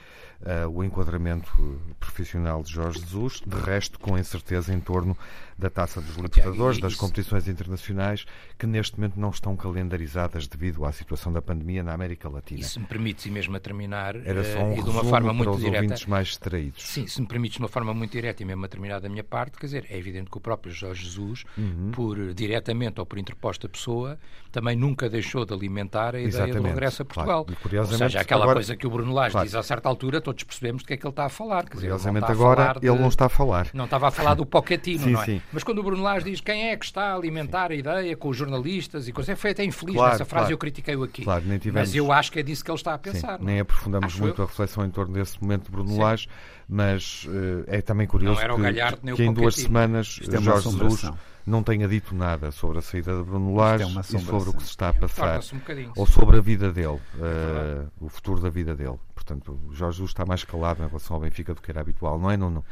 [0.41, 1.51] uh, o enquadramento
[1.99, 3.41] profissional de Jorge Jesus.
[3.45, 5.17] De resto, com incerteza em torno
[5.57, 8.25] da Taça dos Libertadores, das competições internacionais,
[8.57, 12.61] que neste momento não estão calendarizadas devido à situação da pandemia na América Latina.
[12.61, 15.03] E se me permites, e mesmo a terminar, Era só um uh, e de uma
[15.03, 15.95] forma muito direta.
[16.07, 16.83] mais distraídos.
[16.83, 19.23] Sim, se me permites, de uma forma muito direta e mesmo a terminar da minha
[19.23, 21.91] parte, quer dizer, é evidente que o próprio Jorge Jesus, uhum.
[21.91, 24.17] por diretamente ou por interposta pessoa,
[24.51, 26.61] também nunca deixou de alimentar a ideia Exatamente.
[26.61, 27.45] do regresso a Portugal.
[27.45, 27.79] Claro.
[27.79, 28.57] Ou seja, aquela agora...
[28.57, 29.47] coisa que o Bruno Lage claro.
[29.47, 31.63] diz a certa altura, todos percebemos do que é que ele está a falar.
[31.63, 33.67] Quer Curiosamente dizer, agora ele não está a falar.
[33.73, 35.25] Não estava a falar do Pochettino, não é?
[35.25, 35.41] Sim.
[35.51, 38.29] Mas quando o Bruno Lage diz quem é que está a alimentar a ideia com
[38.29, 40.53] os jornalistas e coisas, foi até infeliz claro, nessa frase, claro.
[40.53, 41.23] eu critiquei-o aqui.
[41.23, 41.89] Claro, nem tivemos...
[41.89, 43.37] Mas eu acho que é disso que ele está a pensar.
[43.37, 44.45] Sim, nem aprofundamos muito eu.
[44.45, 46.27] a reflexão em torno desse momento de Bruno Lage,
[46.67, 51.11] mas uh, é também curioso que, que em duas semanas é Jorge Jesus
[51.45, 54.63] não tenha dito nada sobre a saída de Bruno Lage é e sobre o que
[54.63, 58.75] se está a passar um ou sobre a vida dele, uh, o futuro da vida
[58.75, 58.97] dele.
[59.13, 62.19] Portanto, o Jorge Jesus está mais calado em relação ao Benfica do que era habitual,
[62.19, 62.63] não é, Nuno?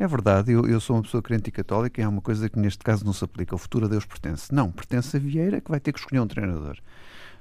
[0.00, 2.56] É verdade, eu, eu sou uma pessoa crente e católica e é uma coisa que
[2.56, 3.54] neste caso não se aplica.
[3.54, 4.54] O futuro a Deus pertence.
[4.54, 6.78] Não, pertence a Vieira que vai ter que escolher um treinador.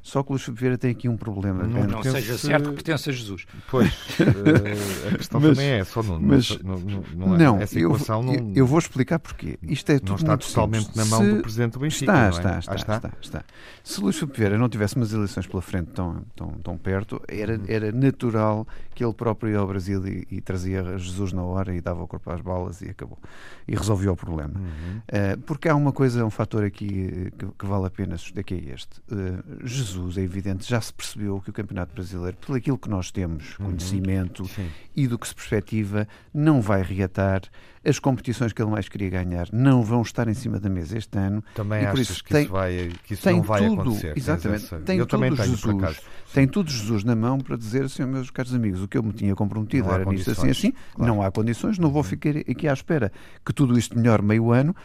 [0.07, 1.63] Só que o Luís Vieira tem aqui um problema.
[1.63, 3.45] Não, não seja certo que pertence a Jesus.
[3.69, 7.59] Pois, uh, a questão mas, também é só não, mas, não, não, não, é, não
[7.59, 9.59] essa equação eu, não, eu vou explicar porquê.
[9.63, 10.95] Isto é tudo não está totalmente simples.
[10.95, 12.29] na mão Se, do Presidente do Benfica, está, é?
[12.29, 13.43] está, está, está, está, está,
[13.83, 17.65] Se Luís Vieira não tivesse umas eleições pela frente tão, tão, tão perto, era, uhum.
[17.67, 18.65] era natural
[18.95, 22.07] que ele próprio ia ao Brasil e, e, trazia Jesus na hora e dava o
[22.07, 23.19] corpo às balas e acabou.
[23.67, 24.57] E resolveu o problema.
[24.57, 24.99] Uhum.
[24.99, 28.53] Uh, porque há uma coisa, um fator aqui eh, que, que vale a pena que
[28.53, 29.01] é este.
[29.11, 33.11] Uh, Jesus, é evidente, já se percebeu que o Campeonato Brasileiro, pelo aquilo que nós
[33.11, 33.67] temos, uhum.
[33.67, 34.49] conhecimento
[34.95, 37.41] e do que se perspectiva, não vai reatar.
[37.85, 41.17] As competições que ele mais queria ganhar não vão estar em cima da mesa este
[41.17, 41.41] ano.
[41.55, 44.17] Também e por isso que, tem, isso, vai, que isso não vai tudo, acontecer?
[44.17, 44.75] Exatamente.
[44.85, 46.01] Tem Eu tudo Jesus,
[46.33, 49.13] tem tudo Jesus na mão para dizer assim, meus caros amigos, o que eu me
[49.13, 51.13] tinha comprometido era nisto assim assim, claro.
[51.13, 52.09] não há condições, não vou uhum.
[52.09, 53.11] ficar aqui à espera
[53.45, 54.75] que tudo isto melhore meio ano,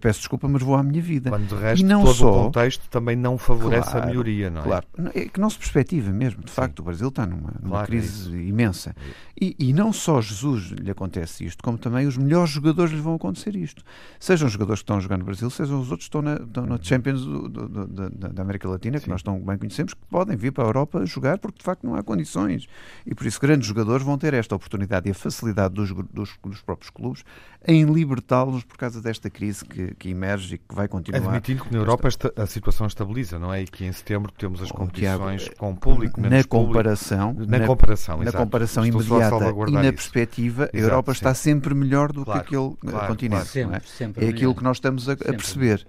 [0.00, 1.30] peço desculpa, mas vou à minha vida.
[1.30, 4.50] Quando de resto, e não todo só, o contexto também não favorece claro, a melhoria,
[4.50, 4.64] não é?
[4.64, 6.42] Claro, é que não se perspectiva mesmo.
[6.42, 6.54] De Sim.
[6.54, 8.94] facto, o Brasil está numa, numa claro, é crise é imensa.
[9.38, 13.14] E, e, não só Jesus lhe acontece isto, como também os melhores jogadores lhe vão
[13.14, 13.84] acontecer isto.
[14.18, 16.36] Sejam os jogadores que estão a jogar no Brasil, sejam os outros que estão na,
[16.36, 19.04] estão na Champions do, do, do, da, da, América Latina, Sim.
[19.04, 21.84] que nós tão bem conhecemos, que podem vir para a Europa jogar porque de facto
[21.86, 22.66] não há condições.
[23.04, 26.62] E por isso grandes jogadores vão ter esta oportunidade e a facilidade dos, dos, dos
[26.62, 27.22] próprios clubes
[27.66, 31.22] em libertá-los por causa desta crise que, que emerge e que vai continuar.
[31.28, 33.62] Admitindo que na Europa esta, a situação estabiliza, não é?
[33.62, 37.50] E que em setembro temos as oh, competições Tiago, com público, menos na comparação, público,
[37.50, 39.36] na, na, comparação, na comparação imediata
[39.68, 41.18] e na perspectiva, exato, a Europa sim.
[41.18, 43.36] está sempre melhor do claro, que aquele claro, continente.
[43.36, 43.46] Claro.
[43.46, 43.80] Sempre, é?
[43.80, 45.86] sempre é aquilo que nós estamos a, a perceber.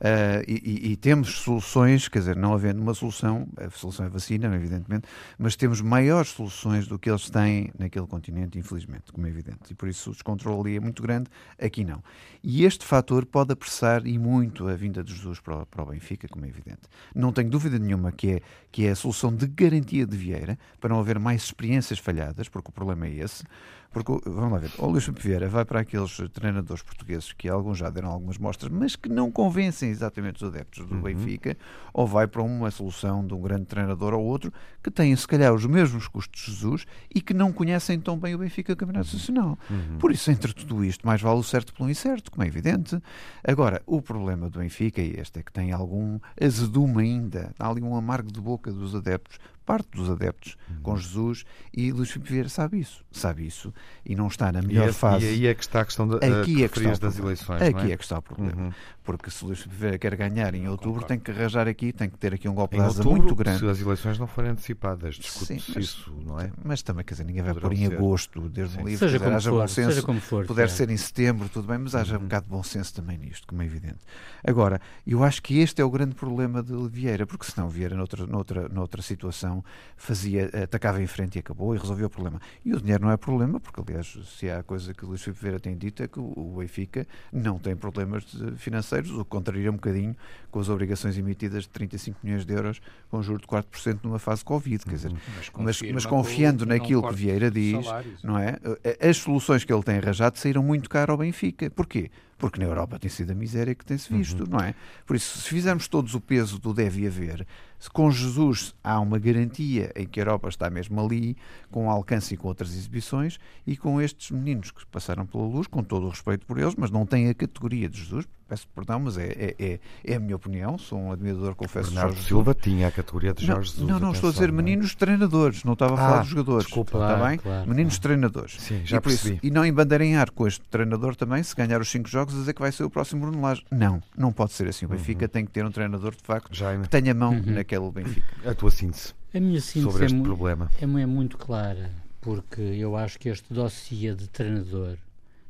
[0.00, 4.46] Uh, e, e, temos soluções, quer dizer, não havendo uma solução, a solução é vacina,
[4.54, 5.06] evidentemente,
[5.38, 9.70] mas temos maiores soluções do que eles têm naquele continente, infelizmente, como é evidente.
[9.70, 11.28] E por isso o descontrole ali é muito grande,
[11.60, 12.02] aqui não.
[12.42, 15.86] E este fator pode apressar e muito a vinda de Jesus para o, para o
[15.86, 16.80] Benfica, como é evidente.
[17.14, 18.40] Não tenho dúvida nenhuma que é,
[18.72, 22.70] que é a solução de garantia de Vieira, para não haver mais experiências falhadas, porque
[22.70, 23.44] o problema é esse.
[23.90, 27.90] Porque, vamos lá ver, o Luís Vieira vai para aqueles treinadores portugueses que alguns já
[27.90, 31.02] deram algumas mostras, mas que não convencem exatamente os adeptos do uhum.
[31.02, 31.56] Benfica,
[31.92, 35.52] ou vai para uma solução de um grande treinador ou outro que têm, se calhar,
[35.52, 39.14] os mesmos custos de Jesus e que não conhecem tão bem o Benfica Campeonato uhum.
[39.14, 39.58] Nacional.
[39.68, 39.98] Uhum.
[39.98, 42.96] Por isso, entre tudo isto, mais vale o certo pelo incerto, como é evidente.
[43.42, 47.82] Agora, o problema do Benfica, e este é que tem algum azedume ainda, há ali
[47.82, 49.38] um amargo de boca dos adeptos,
[49.70, 50.82] parte dos adeptos uhum.
[50.82, 53.72] com Jesus e Luís Filipe Vieira sabe isso, sabe isso
[54.04, 55.24] e não está na melhor e, fase.
[55.24, 57.62] E aí é que está a questão de, aqui é que está das eleições.
[57.62, 57.92] Aqui é?
[57.92, 57.96] é?
[57.96, 58.62] que está o problema.
[58.62, 58.72] Uhum.
[59.04, 62.18] Porque se Luís Filipe Vieira quer ganhar em outubro, tem que arranjar aqui, tem que
[62.18, 63.60] ter aqui um golpe de asa muito grande.
[63.60, 66.50] Se as eleições não forem antecipadas, discute-se isso, não é?
[66.64, 69.36] Mas também, quer dizer, ninguém vai pôr em agosto, desde um livro, seja, dizer, como
[69.36, 72.16] haja for, bom senso, seja como for, puder ser em setembro, tudo bem, mas haja
[72.16, 72.22] uhum.
[72.22, 73.98] um bocado de bom senso também nisto, como é evidente.
[74.44, 78.26] Agora, eu acho que este é o grande problema de Vieira, porque senão Vieira, noutra,
[78.26, 79.59] noutra, noutra situação,
[79.96, 82.40] fazia, atacava em frente e acabou e resolveu o problema.
[82.64, 85.40] E o dinheiro não é problema, porque aliás, se há coisa que o Luís Filipe
[85.40, 88.24] Vieira tem dito é que o Benfica não tem problemas
[88.56, 90.16] financeiros, o que contraria um bocadinho
[90.50, 94.44] com as obrigações emitidas de 35 milhões de euros com juro de 4% numa fase
[94.44, 94.84] Covid.
[94.84, 95.18] Quer dizer, uhum.
[95.36, 97.86] mas, mas, mas confiando naquilo que Vieira diz,
[98.22, 98.58] não é?
[99.00, 101.70] As soluções que ele tem arranjado saíram muito caro ao Benfica.
[101.70, 102.10] Porquê?
[102.40, 104.50] porque na Europa tem sido a miséria que tem-se visto, uhum.
[104.50, 104.74] não é?
[105.06, 107.46] Por isso, se fizermos todos o peso do deve haver,
[107.88, 111.36] com Jesus há uma garantia em que a Europa está mesmo ali,
[111.70, 115.82] com alcance e com outras exibições, e com estes meninos que passaram pela luz, com
[115.82, 119.16] todo o respeito por eles, mas não têm a categoria de Jesus, peço perdão, mas
[119.16, 121.90] é, é, é, é a minha opinião, sou um admirador, confesso.
[121.90, 122.64] Bernardo Jorge Silva Jesus.
[122.64, 123.88] tinha a categoria de Jorge Jesus.
[123.88, 126.64] Não, não, estou a dizer meninos treinadores, não estava a falar ah, dos jogadores.
[126.64, 127.38] Desculpa, está claro, bem?
[127.38, 128.02] Claro, meninos claro.
[128.02, 128.56] treinadores.
[128.58, 129.34] Sim, já e, percebi.
[129.36, 132.52] Isso, e não embandeirinhar com este treinador também, se ganhar os cinco jogos, a dizer
[132.52, 133.64] que vai ser o próximo Bruno Lage.
[133.70, 134.86] Não, não pode ser assim.
[134.86, 135.30] O Benfica uhum.
[135.30, 136.82] tem que ter um treinador, de facto, Jaime.
[136.82, 137.42] que tenha mão uhum.
[137.46, 138.50] naquele Benfica.
[138.50, 140.70] A tua síntese a minha síntese sobre este é problema.
[140.80, 144.96] É, é muito clara, porque eu acho que este dossiê de treinador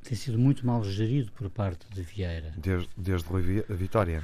[0.03, 2.53] tem sido muito mal gerido por parte de Vieira.
[2.57, 4.23] Desde, desde Rui Vitória?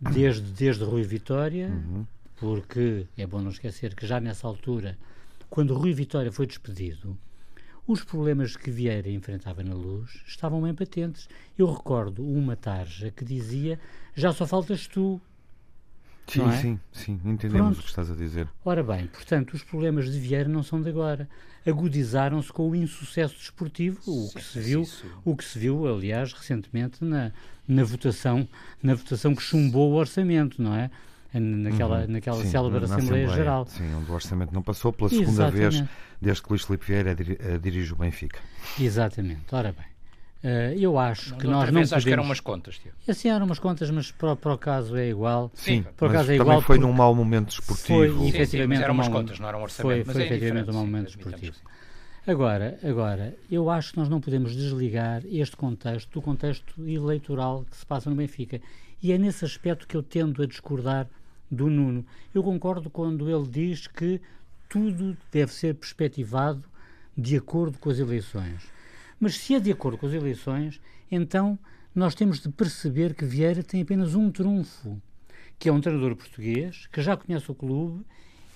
[0.00, 2.06] Desde, desde Rui Vitória, uhum.
[2.36, 4.98] porque é bom não esquecer que já nessa altura,
[5.50, 7.16] quando Rui Vitória foi despedido,
[7.86, 11.26] os problemas que Vieira enfrentava na luz estavam bem patentes.
[11.56, 13.80] Eu recordo uma tarja que dizia:
[14.14, 15.18] Já só faltas tu,
[16.28, 16.52] Sim, é?
[16.52, 17.78] sim, sim, entendemos Pronto.
[17.78, 18.48] o que estás a dizer.
[18.64, 21.28] Ora bem, portanto, os problemas de Vieira não são de agora.
[21.66, 24.84] Agudizaram-se com o insucesso desportivo, o que se viu,
[25.24, 27.32] o que se viu, aliás, recentemente na,
[27.66, 28.48] na votação,
[28.82, 30.90] na votação que chumbou o orçamento, não é?
[31.34, 32.08] Naquela, uhum.
[32.08, 33.66] naquela sim, célebre na Assembleia, Assembleia, Geral.
[33.66, 35.76] Sim, onde o orçamento não passou pela segunda Exatamente.
[35.76, 35.88] vez
[36.20, 37.14] desde que Luís Filipe Vieira
[37.60, 38.40] dirige o Benfica.
[38.80, 39.44] Exatamente.
[39.52, 39.86] Ora bem,
[40.42, 41.92] Uh, eu acho não, que nós não podemos...
[41.92, 42.92] acho que eram umas contas, tio.
[43.08, 45.50] Assim eram umas contas, mas para, para o caso é igual.
[45.54, 47.86] Sim, por acaso é igual também foi num mau momento esportivo.
[47.86, 50.04] Foi, sim, efetivamente, sim, eram umas contas, não eram um orçamento.
[50.04, 51.56] Foi, foi é efetivamente um mau momento esportivo.
[52.24, 57.76] Agora, agora, eu acho que nós não podemos desligar este contexto do contexto eleitoral que
[57.76, 58.60] se passa no Benfica.
[59.02, 61.08] E é nesse aspecto que eu tendo a discordar
[61.50, 62.04] do Nuno.
[62.34, 64.20] Eu concordo quando ele diz que
[64.68, 66.62] tudo deve ser perspectivado
[67.16, 68.77] de acordo com as eleições.
[69.20, 71.58] Mas se é de acordo com as eleições, então
[71.94, 75.00] nós temos de perceber que Vieira tem apenas um trunfo,
[75.58, 78.04] que é um treinador português, que já conhece o clube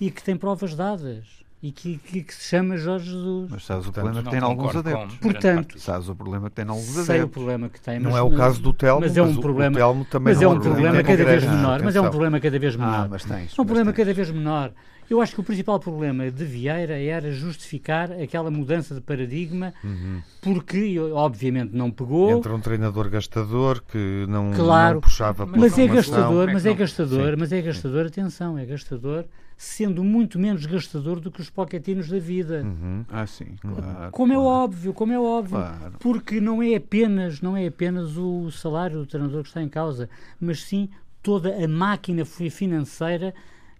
[0.00, 1.42] e que tem provas dadas.
[1.62, 3.48] E que, que, que se chama Jorge Jesus.
[3.48, 5.16] Mas sabes o problema que tem alguns adeptos.
[5.18, 7.06] Portanto, sabes o problema que tem alguns adeptos.
[7.06, 8.00] Sei o problema que tem.
[8.00, 10.42] Mas, não é o caso do Telmo, mas é um problema, o Telmo também mas
[10.42, 11.82] é um problema cada vez menor.
[11.84, 13.04] Mas é um problema cada vez menor.
[13.04, 14.72] Ah, mas tens, é um problema cada vez menor.
[15.10, 20.22] Eu acho que o principal problema de Vieira era justificar aquela mudança de paradigma, uhum.
[20.40, 22.30] porque, obviamente, não pegou.
[22.30, 26.74] Entra um treinador gastador que não, claro, não puxava pela mas é gastador, mas é
[26.74, 27.36] gastador, Sim.
[27.38, 32.18] mas é gastador, atenção, é gastador, sendo muito menos gastador do que os poquetinos da
[32.18, 32.62] vida.
[32.62, 33.04] Uhum.
[33.08, 34.10] Ah, sim, claro.
[34.12, 34.48] Como é claro.
[34.48, 35.58] é óbvio, como é óbvio.
[35.58, 35.94] Claro.
[36.00, 40.08] Porque não é apenas, não é apenas o salário do treinador que está em causa,
[40.40, 40.88] mas sim
[41.22, 43.32] toda a máquina financeira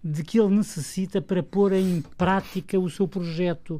[0.03, 3.79] de que ele necessita para pôr em prática o seu projeto.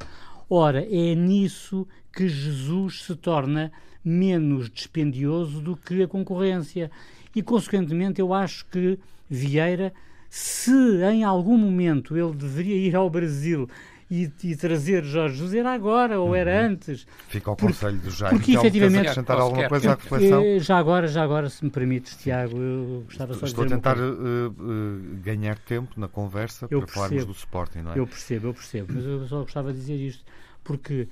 [0.49, 3.71] Ora, é nisso que Jesus se torna
[4.03, 6.89] menos dispendioso do que a concorrência.
[7.35, 8.97] E, consequentemente, eu acho que
[9.29, 9.93] Vieira,
[10.29, 10.71] se
[11.11, 13.67] em algum momento ele deveria ir ao Brasil
[14.09, 16.73] e, e, trazer Jorge Jesus era agora ou era uhum.
[16.73, 17.07] antes.
[17.27, 18.37] Fica ao porque, conselho do Jaime.
[18.37, 18.99] Porque então, efetivamente.
[19.01, 20.59] acrescentar alguma coisa à reflexão?
[20.59, 23.93] Já agora, já agora, se me permites, Tiago, eu gostava só Estou de Estou a
[23.93, 27.99] tentar uh, uh, ganhar tempo na conversa eu para percebo, falarmos do Sporting, não é?
[27.99, 30.23] Eu percebo, eu percebo, mas eu só gostava de dizer isto,
[30.63, 31.07] porque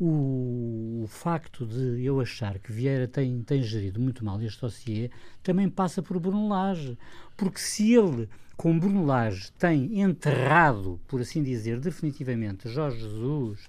[0.00, 5.10] o, o, facto de eu achar que Vieira tem, tem gerido muito mal este dossiê
[5.42, 6.98] também passa por Bruno Lage.
[7.36, 13.68] Porque se ele, com Bruno Lage, tem enterrado, por assim dizer, definitivamente Jorge Jesus,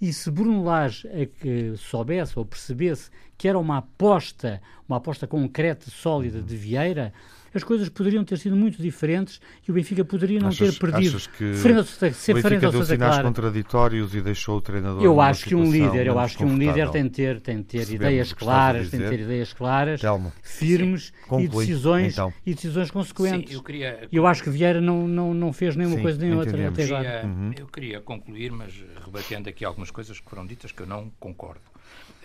[0.00, 5.26] e se Bruno Lage é que soubesse ou percebesse que era uma aposta, uma aposta
[5.26, 7.12] concreta, sólida de Vieira,
[7.54, 11.16] as coisas poderiam ter sido muito diferentes e o Benfica poderia não achas, ter perdido.
[11.16, 15.20] Achas que frente ao, ser o Benfica deu sinais contraditórios e deixou o treinador Eu
[15.20, 17.90] acho que um líder, eu acho que um líder tem de ter, tem de ter
[17.90, 20.32] ideias claras, tem de ter ideias claras, Telmo.
[20.42, 22.32] firmes e decisões então.
[22.44, 23.50] e decisões consequentes.
[23.50, 26.34] Sim, eu queria eu acho que Vieira não não não fez nenhuma Sim, coisa nem
[26.34, 27.26] outra até agora.
[27.26, 27.52] Uhum.
[27.56, 31.73] Eu queria concluir, mas rebatendo aqui algumas coisas que foram ditas que eu não concordo.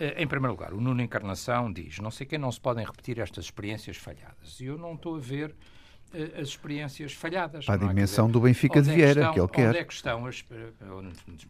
[0.00, 3.18] Eh, em primeiro lugar, o Nuno Encarnação diz: não sei quem não se podem repetir
[3.18, 4.58] estas experiências falhadas.
[4.58, 5.54] E eu não estou a ver
[6.40, 7.64] as experiências falhadas.
[7.64, 9.68] Para a dimensão dizer, do Benfica de Vieira, é que ele quer.
[9.68, 10.44] Onde é que estão as.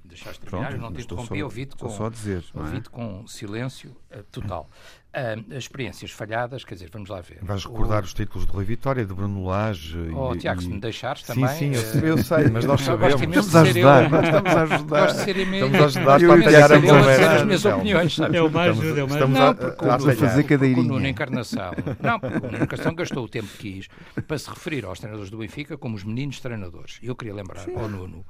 [0.05, 4.68] Deixaste terminar, eu não te interrompi, ouvi-te com, só dizer, ouvi com silêncio uh, total.
[5.11, 7.40] Uh, experiências falhadas, quer dizer, vamos lá ver.
[7.42, 8.05] Vais recordar o...
[8.05, 9.99] os títulos de Rui Vitória, de Bruno Lage.
[10.14, 10.62] Oh, e, Tiago, e...
[10.62, 11.49] se me deixares também.
[11.49, 13.20] Sim, sim, eu, eu sei, mas nós sabemos.
[13.20, 14.03] Estamos a ajudar.
[14.03, 15.01] Eu, estamos a ajudar.
[15.01, 17.33] Gosto de ser estamos a ajudar para atalhar a conversa.
[17.33, 18.37] as minhas opiniões, sabes?
[18.37, 19.27] É uma ajuda, é uma ajuda.
[19.27, 20.83] Não, porque a, fazer cadeirinha.
[20.87, 23.88] Não, porque o Nuno Encarnação gastou o tempo que quis
[24.29, 26.98] para se referir aos treinadores do Benfica como os meninos treinadores.
[27.02, 28.24] E eu queria lembrar ao Nuno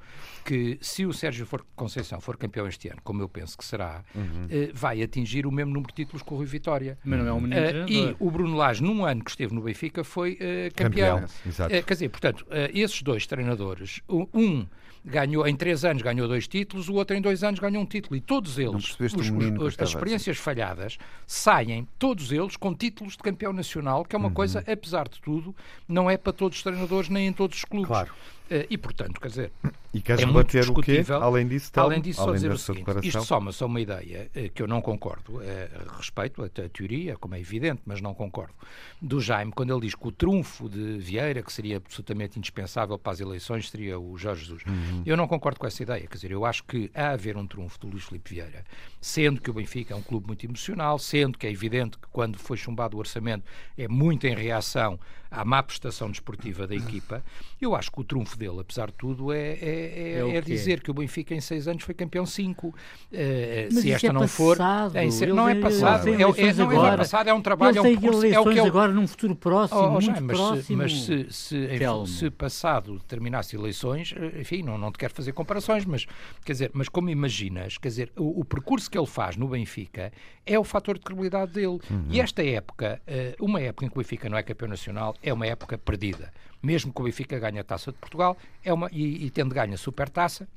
[0.45, 4.03] que se o Sérgio for, Conceição for campeão este ano, como eu penso que será,
[4.15, 4.47] uhum.
[4.47, 6.99] uh, vai atingir o mesmo número de títulos que o Rui Vitória.
[7.05, 9.63] Mas não é um menino uh, E o Bruno Lage, num ano que esteve no
[9.63, 11.21] Benfica, foi uh, campeão.
[11.21, 14.67] campeão quer dizer, portanto, esses dois treinadores, um
[15.05, 18.17] ganhou em três anos ganhou dois títulos, o outro em dois anos ganhou um título.
[18.17, 23.19] E todos eles, os, os, os, as experiências falhadas, saem, todos eles, com títulos de
[23.19, 24.35] campeão nacional, que é uma uhum.
[24.35, 25.55] coisa, apesar de tudo,
[25.89, 27.89] não é para todos os treinadores nem em todos os clubes.
[27.89, 28.13] Claro.
[28.51, 29.53] Uh, e, portanto, quer dizer,
[29.93, 31.05] e queres é muito o quê?
[31.21, 33.09] Além disso, tal, além disso, além só dizer o seguinte, declaração.
[33.09, 37.17] isto soma só uma ideia uh, que eu não concordo, uh, respeito a, a, teoria,
[37.17, 38.55] como é evidente, mas não concordo,
[39.03, 43.13] do Jaime, quando ele diz que o trunfo de Vieira, que seria absolutamente indispensável para
[43.13, 44.63] as eleições, seria o Jorge Jesus.
[44.65, 45.03] Uhum.
[45.05, 47.47] Eu não concordo com essa ideia, quer dizer, eu acho que há a haver um
[47.47, 48.65] trunfo do Luís Filipe Vieira,
[49.01, 52.39] sendo que o Benfica é um clube muito emocional, sendo que é evidente que quando
[52.39, 53.45] foi chumbado o orçamento
[53.77, 54.99] é muito em reação
[55.31, 57.23] à má prestação desportiva da equipa,
[57.61, 60.91] eu acho que o trunfo dele, apesar de tudo, é, é, é, é dizer que
[60.91, 62.69] o Benfica em seis anos foi campeão cinco.
[62.69, 64.59] Uh, se esta é não for.
[64.95, 68.27] É, não é passado, é, é, não é passado, é um trabalho, é um percurso.
[68.27, 70.63] É o que agora num futuro próximo, oh, muito mas próximo.
[70.63, 75.15] Se, mas se, se, enfim, se passado terminasse eleições, eh, enfim, não, não te quero
[75.15, 76.07] fazer comparações, mas
[76.45, 80.13] quer dizer, mas como imaginas, quer dizer, o, o percurso que ele faz no Benfica
[80.47, 81.79] é o fator de credibilidade dele.
[81.91, 82.07] Uhum.
[82.11, 83.01] E esta época,
[83.39, 86.33] uma época em que o Benfica não é campeão nacional, é uma época perdida.
[86.63, 89.75] Mesmo que o Benfica ganhe a Taça de Portugal é uma, e, e tendo ganho
[89.75, 90.49] a Supertaça,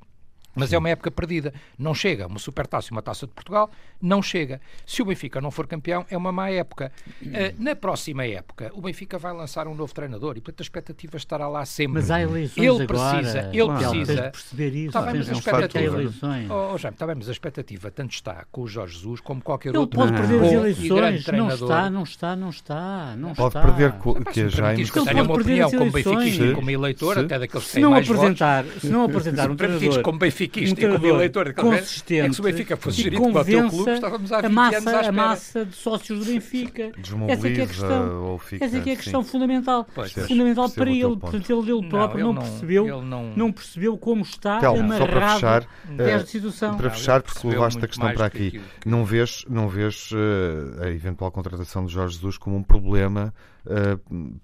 [0.55, 0.75] mas Sim.
[0.75, 1.53] é uma época perdida.
[1.77, 2.27] Não chega.
[2.27, 3.69] Uma supertaça e uma taça de Portugal
[4.01, 4.59] não chega.
[4.85, 6.91] Se o Benfica não for campeão, é uma má época.
[7.21, 11.17] Uh, na próxima época, o Benfica vai lançar um novo treinador e, portanto, a expectativa
[11.17, 11.93] estará lá sempre.
[11.93, 13.17] Mas há eleições ele agora.
[13.17, 14.05] Precisa, ele claro, precisa.
[14.05, 14.91] Tens de perceber isso.
[14.91, 16.51] Tá bem, mas a expectativa, eleições.
[16.51, 19.41] Oh, oh, Jaime, tá bem, mas a expectativa tanto está com o Jorge Jesus como
[19.41, 20.01] qualquer ele outro.
[20.01, 21.27] Ele pode perder as eleições.
[21.27, 23.15] Não está, não está, não está.
[23.15, 23.61] Não pode está.
[23.61, 23.93] perder
[24.31, 24.83] que a Jaime...
[24.83, 28.37] Que tenha uma opinião como benfiquista como eleitor, até daqueles que têm mais votos.
[28.81, 30.01] Se não apresentar um treinador...
[30.01, 33.45] como benfiquista e como eleitor consistente é que se o Benfica fosse gerido como o
[33.45, 35.07] teu clube, estávamos há 20 a massa, anos à espera.
[35.07, 36.91] A massa de sócios do Benfica.
[37.27, 38.23] Essa é que é a questão.
[38.23, 39.29] Ou fica, essa é que é a questão sim.
[39.29, 39.87] fundamental.
[39.93, 41.17] Pois, fundamental para ele.
[41.17, 43.33] Portanto, ele, ele próprio não, não, percebeu, não...
[43.35, 43.51] não...
[43.51, 45.67] percebeu como está Telmo, amarrado só para fechar,
[45.99, 46.77] esta situação.
[46.77, 48.51] Para fechar, porque levaste a questão para aqui.
[48.51, 48.89] Que...
[48.89, 53.33] Não vês, não vês uh, a eventual contratação de Jorge Jesus como um problema
[53.65, 54.39] uh,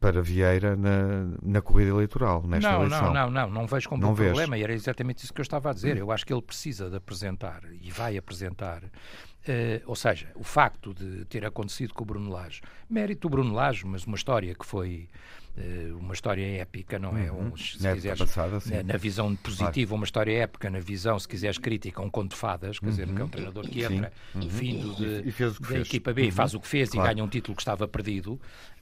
[0.00, 3.12] para Vieira na, na corrida eleitoral, nesta não, eleição.
[3.12, 4.30] Não, não, não, não vejo como não um vês.
[4.30, 5.96] problema e era exatamente isso que eu estava a dizer.
[5.96, 8.82] Eu acho que ele precisa de apresentar e vai apresentar
[9.48, 13.54] Uh, ou seja, o facto de ter acontecido com o Bruno Lage, mérito do Bruno
[13.54, 15.08] Lage, mas uma história que foi
[15.56, 17.32] uh, uma história épica, não é?
[17.32, 17.52] Uhum.
[17.52, 19.94] Um, se é quiseres, passada, na, na, visão positiva, claro.
[19.94, 22.90] uma história épica, na visão, se quiseres, crítica, um conto de fadas, quer uhum.
[22.90, 23.28] dizer, que é um uhum.
[23.28, 24.40] treinador que entra, uhum.
[24.48, 26.58] vindo de, e, e da equipa B, e faz uhum.
[26.58, 27.10] o que fez claro.
[27.10, 28.38] e ganha um título que estava perdido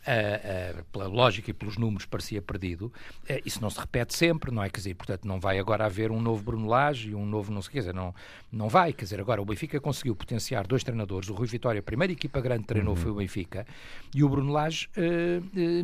[0.07, 2.93] uh, uh, pela lógica e pelos números parecia perdido.
[3.29, 4.71] Uh, isso não se repete sempre, não é?
[4.71, 7.61] Quer dizer, portanto, não vai agora haver um novo Bruno Lage e um novo não
[7.63, 8.15] sei quer dizer, não,
[8.53, 8.93] não vai.
[8.93, 11.29] Quer dizer, agora o Benfica conseguiu potenciar dois treinadores.
[11.29, 13.01] O Rui Vitória, a primeira equipa grande treinou uhum.
[13.01, 13.67] foi o Benfica
[14.15, 14.89] e o Bruno Lage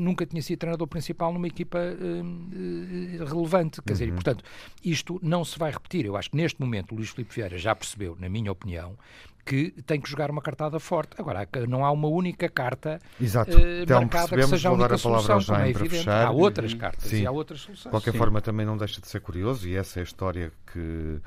[0.00, 3.82] nunca tinha sido treinador principal numa equipa uh, relevante.
[3.82, 3.94] Quer uhum.
[3.94, 4.44] dizer, e, portanto,
[4.85, 6.06] isto não se vai repetir.
[6.06, 8.96] Eu acho que neste momento o Luís Filipe Vieira já percebeu, na minha opinião,
[9.44, 11.14] que tem que jogar uma cartada forte.
[11.18, 13.56] Agora, não há uma única carta Exato.
[13.56, 15.96] Uh, marcada que seja a única a solução, é evidente.
[15.96, 16.26] Fechar.
[16.26, 17.22] Há outras cartas Sim.
[17.22, 17.84] e há outras soluções.
[17.84, 18.18] De qualquer Sim.
[18.18, 21.20] forma, também não deixa de ser curioso, e essa é a história que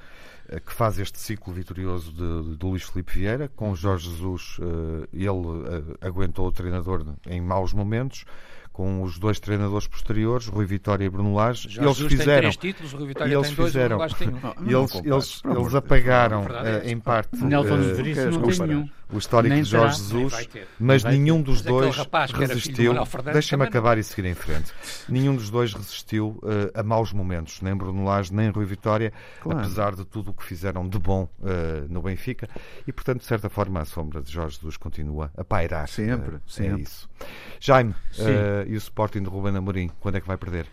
[0.48, 3.50] eh, que faz este ciclo vitorioso de, de Luís Filipe Vieira.
[3.56, 8.26] Com o Jorge Jesus, uh, ele uh, aguentou o treinador em maus momentos
[8.76, 11.70] com os dois treinadores posteriores, Rui Vitória e Bruno Lage.
[11.70, 12.26] Já eles fizeram.
[12.26, 14.82] Tem três títulos, Rui Vitória eles tem dois, fizeram, Bruno tem um.
[14.82, 19.54] eles, eles, eles apagaram uh, em parte Nelson uh, Veríssimo não tem nenhum o histórico
[19.54, 20.50] Nem de Jorge Jesus,
[20.80, 21.96] mas nenhum dos dois
[22.34, 22.94] resistiu.
[23.32, 24.74] Deixa-me acabar e seguir em frente.
[25.08, 29.60] Nenhum dos dois resistiu uh, a maus momentos, nem Bruno Lage, nem Rui Vitória, claro.
[29.60, 32.50] apesar de tudo o que fizeram de bom uh, no Benfica.
[32.88, 35.88] E, portanto, de certa forma, a sombra de Jorge Jesus continua a pairar.
[35.88, 36.82] Sempre, uh, sempre.
[36.82, 37.10] É isso.
[37.60, 37.96] Jaime,
[38.68, 40.68] e o Sporting de Ruben Amorim, quando é que vai perder?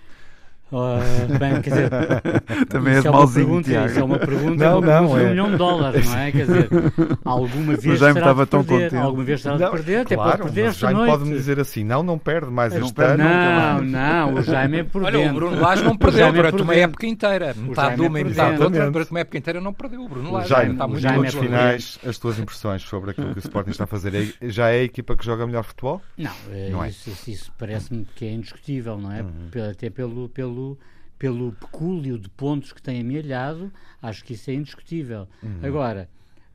[0.73, 1.91] Uh, bem, quer dizer,
[2.71, 5.25] também és é malzinho, pergunta, Isso é uma pergunta não, não, é.
[5.25, 6.33] um milhão de dólares, não é?
[6.33, 6.69] Quer dizer,
[7.23, 9.03] alguma vez será estava tão perder, contente.
[9.03, 11.11] alguma vez será de perder, claro, até pode perder Jaime noite.
[11.11, 13.23] pode-me dizer assim, não, não perde mais não este ano.
[13.23, 15.31] Não, não, o Jaime é por Olha, dentro.
[15.31, 17.55] o Bruno Lage não perdeu é durante uma época inteira.
[17.55, 20.03] Metade de uma e metade de outra, durante uma época inteira não perdeu.
[20.03, 23.41] O Bruno Lage Jaime, está muito Jaime finais, as tuas impressões sobre aquilo que o
[23.41, 24.15] Sporting está a fazer.
[24.15, 26.01] É, já é a equipa que joga melhor futebol?
[26.17, 26.33] Não,
[26.71, 26.89] não é?
[26.89, 29.21] isso, isso parece-me que é indiscutível, não é?
[29.21, 29.71] Uhum.
[29.71, 30.29] Até pelo,
[30.63, 30.79] pelo
[31.23, 35.29] pelo pecúlio de pontos que tem amealhado, acho que isso é indiscutível.
[35.41, 35.61] Uhum.
[35.63, 36.09] Agora,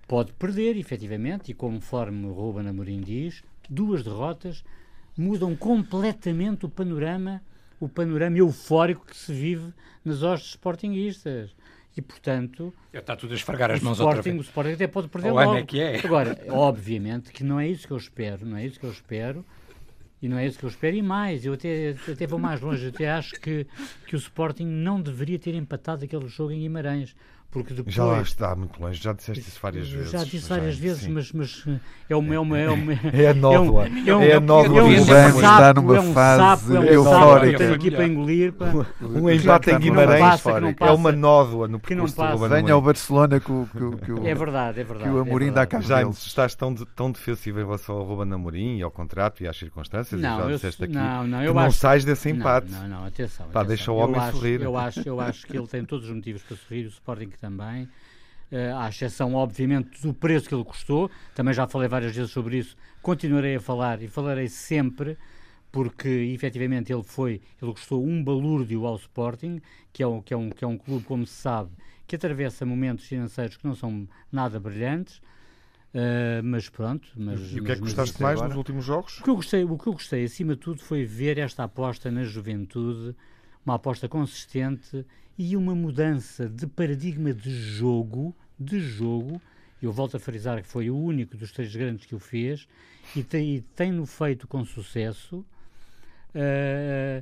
[0.06, 4.66] pode perder, efetivamente, e conforme o Ruben Amorim diz, duas derrotas
[5.18, 7.42] mudam completamente o panorama,
[7.80, 11.56] o panorama eufórico que se vive nas hostes sportinguistas.
[11.96, 12.74] E, portanto...
[12.92, 14.38] Está tudo a esfregar as mãos Sporting, outra vez.
[14.38, 15.56] O Sporting até pode perder logo.
[15.56, 16.06] É que é.
[16.06, 19.46] Agora, obviamente que não é isso que eu espero, não é isso que eu espero.
[20.22, 20.96] E não é isso que eu espero.
[20.96, 22.86] E mais, eu até, até vou mais longe.
[22.86, 23.68] Eu até acho que,
[24.08, 27.16] que o Sporting não deveria ter empatado aquele jogo em Guimarães.
[27.50, 30.12] Porque depois, já lá está muito longe, já disseste isso várias vezes.
[30.12, 31.66] Já disse várias já, vezes, mas, mas
[32.10, 32.36] é uma.
[32.36, 33.88] É, uma, é, uma, é a nódoa.
[33.88, 34.78] É, um, é a nódoa.
[34.78, 37.58] É é um sapo, está numa é um fase sapo, é um eufórica.
[37.58, 38.52] Sapo, aqui para engolir.
[38.52, 38.86] Pá.
[39.02, 40.44] Um empate em Guimarães
[40.80, 42.50] é uma nódoa no percurso que não passa.
[42.50, 45.48] Venha ao Barcelona que o, que, que o, é verdade, é verdade, que o Amorim
[45.48, 48.92] é dá cá Já estás tão, tão defensivo em relação ao Ruben Amorim e ao
[48.92, 52.30] contrato e às circunstâncias, não, já disseste aqui, não, não, eu não acho, sais desse
[52.30, 52.70] empate.
[52.72, 53.48] Não, não, atenção.
[53.48, 54.62] Pá, deixa o homem sorrir.
[54.62, 57.88] Eu acho, eu acho que ele tem todos os motivos para sorrir, o Sporting também.
[58.52, 61.12] Uh, à exceção, obviamente, do preço que ele custou.
[61.36, 62.78] Também já falei várias vezes sobre isso.
[63.02, 65.18] Continuarei a falar e falarei sempre,
[65.72, 69.62] porque efetivamente ele foi, ele custou um balúrdio ao Sporting,
[69.92, 71.72] que é um, que é um, que é um clube, como se sabe,
[72.06, 75.22] que atravessa momentos financeiros que não são nada brilhantes.
[75.94, 77.08] Uh, mas pronto.
[77.16, 78.50] Mas, e o que é que gostaste mais agora?
[78.50, 79.20] nos últimos jogos?
[79.20, 82.12] O que, eu gostei, o que eu gostei, acima de tudo, foi ver esta aposta
[82.12, 83.16] na juventude,
[83.68, 85.06] uma aposta consistente
[85.38, 89.42] e uma mudança de paradigma de jogo, de jogo,
[89.82, 92.66] eu volto a frisar que foi o único dos três grandes que o fez
[93.14, 95.46] e tem-no tem feito com sucesso.
[96.30, 97.22] Uh,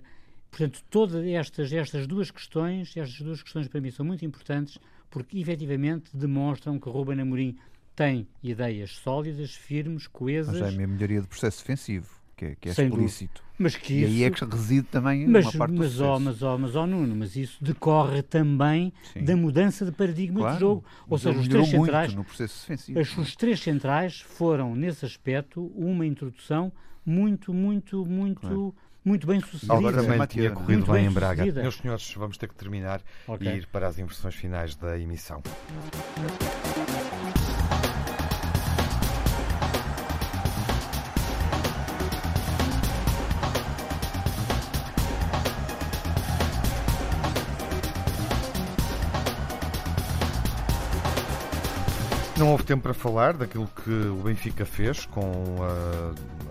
[0.51, 4.77] portanto, todas estas, estas duas questões, estas duas questões para mim são muito importantes
[5.09, 7.57] porque efetivamente demonstram que Ruben Amorim
[7.95, 10.59] tem ideias sólidas, firmes, coesas.
[10.61, 13.43] Mas é a melhoria do processo defensivo que é, que é explícito.
[13.57, 14.11] Mas que e isso...
[14.11, 16.85] aí é que reside também mas, uma parte mas, do ó, mas, ó, mas, ó,
[16.85, 19.23] Nuno, mas isso decorre também Sim.
[19.23, 20.85] da mudança de paradigma claro, de jogo.
[21.07, 22.99] Ou seja, os três centrais, no processo defensivo.
[22.99, 26.71] As, os três centrais foram, nesse aspecto, uma introdução
[27.05, 28.41] muito, muito, muito...
[28.41, 28.75] Claro
[29.05, 29.71] muito bem sucedida.
[29.71, 31.45] Agora também tinha corrido bem, bem em Braga.
[31.45, 33.47] Meus senhores, vamos ter que terminar okay.
[33.47, 35.43] e ir para as inversões finais da emissão.
[52.37, 55.55] Não houve tempo para falar daquilo que o Benfica fez com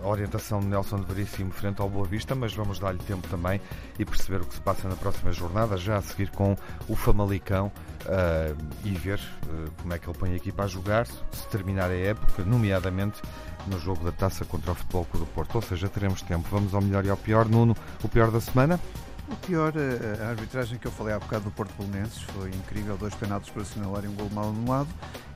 [0.03, 3.61] a orientação de Nelson de Veríssimo frente ao Boa Vista, mas vamos dar-lhe tempo também
[3.99, 6.55] e perceber o que se passa na próxima jornada, já a seguir com
[6.89, 7.71] o Famalicão
[8.01, 11.91] uh, e ver uh, como é que ele põe a equipa a jogar, se terminar
[11.91, 13.21] a época, nomeadamente
[13.67, 15.55] no jogo da taça contra o Futebol Clube do Porto.
[15.55, 16.47] Ou seja, teremos tempo.
[16.49, 17.45] Vamos ao melhor e ao pior.
[17.45, 18.79] Nuno, o pior da semana?
[19.27, 23.15] O pior, a, arbitragem que eu falei há bocado do Porto Belenenses foi incrível, dois
[23.15, 24.89] penaltis para assinalar e um gol mal anulado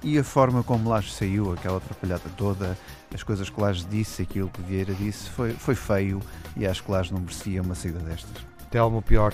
[0.04, 2.78] e a forma como Laje saiu, aquela atrapalhada toda,
[3.14, 6.22] as coisas que Laje disse, aquilo que Vieira disse, foi, foi feio
[6.56, 8.46] e acho que Laje não merecia uma saída destas.
[8.70, 9.34] Telmo, o pior,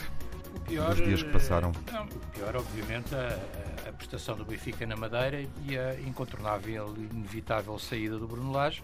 [0.56, 1.72] o pior dos dias que passaram?
[1.88, 3.38] Eh, não, o pior, obviamente, a,
[3.89, 8.82] a, prestação do Benfica na Madeira e a incontornável e inevitável saída do Bruno Lage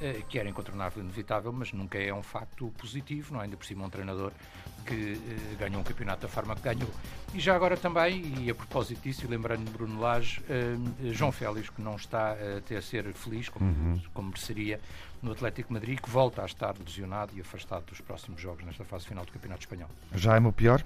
[0.00, 3.44] eh, que era incontornável e inevitável, mas nunca é um facto positivo, não é?
[3.44, 4.32] ainda por cima um treinador
[4.86, 6.88] que eh, ganhou um campeonato da forma que ganhou.
[7.34, 10.76] E já agora também, e a propósito disso, e lembrando de Bruno Lage, eh,
[11.12, 14.00] João Félix, que não está até a ser feliz, como, uhum.
[14.14, 14.80] como mereceria,
[15.22, 19.06] no Atlético Madrid, que volta a estar lesionado e afastado dos próximos jogos nesta fase
[19.06, 19.90] final do Campeonato Espanhol.
[20.14, 20.82] Já é o pior?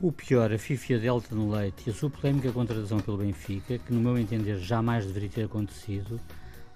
[0.00, 3.92] O pior, a Fifia Delta no Leite e a sua polémica contratação pelo Benfica, que
[3.92, 6.20] no meu entender jamais deveria ter acontecido,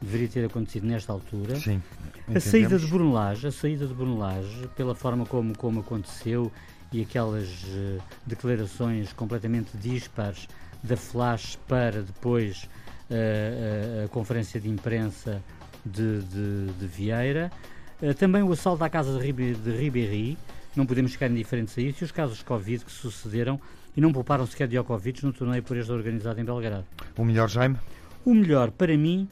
[0.01, 1.57] deveria ter acontecido nesta altura.
[1.57, 1.83] Sim,
[2.35, 6.53] a saída de Bruno Lage, a saída de Bruno Lage, pela forma como, como aconteceu
[6.93, 10.49] e aquelas uh, declarações completamente dispares
[10.83, 12.69] da Flash para depois
[13.11, 15.43] uh, uh, a conferência de imprensa
[15.85, 17.51] de, de, de Vieira.
[18.19, 20.37] também o assalto à casa de, de Ribéry,
[20.77, 23.61] não podemos ficar indiferentes a isso, e os casos de Covid que sucederam
[23.97, 26.85] e não pouparam sequer Djokovic no torneio por este organizado em Belgrado.
[27.17, 27.77] O melhor, Jaime?
[28.25, 29.29] O melhor, para mim,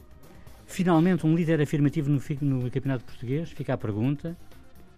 [0.67, 4.37] finalmente um líder afirmativo no, no Campeonato Português, fica a pergunta,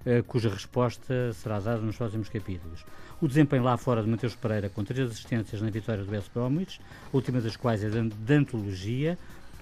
[0.05, 2.83] uh, cuja resposta será dada nos próximos capítulos.
[3.21, 6.81] O desempenho lá fora de Mateus Pereira, com três assistências na vitória do West Bromwich,
[7.13, 9.17] a última das quais é de, antologia,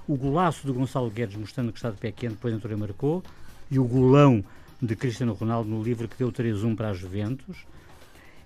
[0.08, 3.24] o golaço do Gonçalo Guedes mostrando que está de pé quente, depois a Torre marcou,
[3.70, 4.44] e o golão
[4.82, 7.58] de Cristiano Ronaldo no livro que deu 3-1 para a Juventus.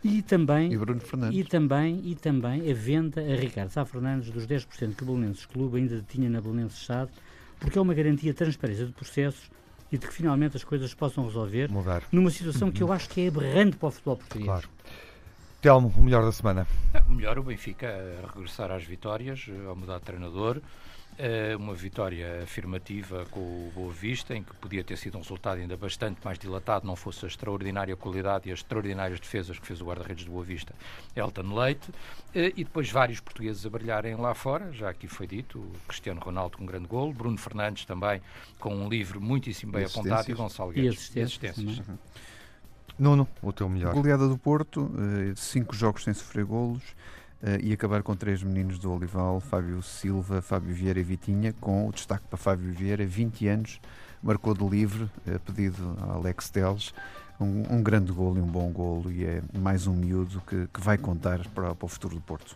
[0.03, 1.39] E também, e, Bruno Fernandes.
[1.39, 5.45] e também e também a venda a Ricardo Sá Fernandes dos 10% que o Belenenses
[5.45, 7.11] Clube ainda tinha na Belenenses SAD,
[7.61, 9.49] porque é uma garantia de transparência de processos
[9.91, 12.03] e de que finalmente as coisas possam resolver Mudar.
[12.11, 12.73] numa situação uhum.
[12.73, 14.47] que eu acho que é aberrante para o futebol português.
[14.47, 14.69] Claro.
[15.61, 16.65] Telmo, o melhor da semana?
[17.07, 20.59] O melhor, o Benfica, a regressar às vitórias, a mudar de treinador,
[21.59, 25.77] uma vitória afirmativa com o Boa Vista, em que podia ter sido um resultado ainda
[25.77, 29.85] bastante mais dilatado, não fosse a extraordinária qualidade e as extraordinárias defesas que fez o
[29.85, 30.73] guarda-redes do Boa Vista,
[31.15, 31.91] Elton Leite,
[32.33, 36.19] eh, e depois vários portugueses a brilharem lá fora, já aqui foi dito, o Cristiano
[36.19, 38.21] Ronaldo com um grande golo, Bruno Fernandes também
[38.59, 40.93] com um livro muitíssimo bem apontado e Gonçalo Guedes.
[40.93, 41.43] E assistências.
[41.43, 41.87] E assistências.
[41.87, 41.97] Uhum.
[42.97, 43.93] Nuno, o teu melhor.
[43.93, 46.83] Goleada do Porto, eh, cinco jogos sem sofrer golos,
[47.61, 51.91] e acabar com três meninos do Olival, Fábio Silva, Fábio Vieira e Vitinha, com o
[51.91, 53.81] destaque para Fábio Vieira, 20 anos,
[54.21, 56.93] marcou de livre, uh, pedido a Alex Teles,
[57.39, 60.79] um, um, grande golo e um bom golo, e é mais um miúdo que, que
[60.79, 62.55] vai contar para, para o futuro do Porto.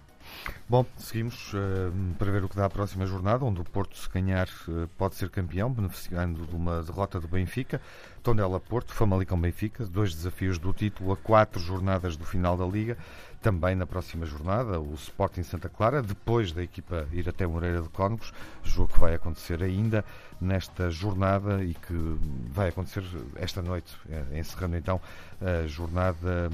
[0.68, 4.10] Bom, seguimos uh, para ver o que dá a próxima jornada, onde o Porto, se
[4.10, 7.82] ganhar, uh, pode ser campeão, beneficiando de uma derrota do Benfica.
[8.26, 12.98] Tondela-Porto, Famalicão-Benfica, dois desafios do título a quatro jornadas do final da Liga.
[13.40, 17.90] Também na próxima jornada, o Sporting Santa Clara, depois da equipa ir até Moreira de
[17.90, 20.04] Cónegos, jogo que vai acontecer ainda
[20.42, 22.18] nesta jornada e que
[22.50, 23.04] vai acontecer
[23.36, 25.00] esta noite, eh, encerrando então
[25.40, 26.50] a jornada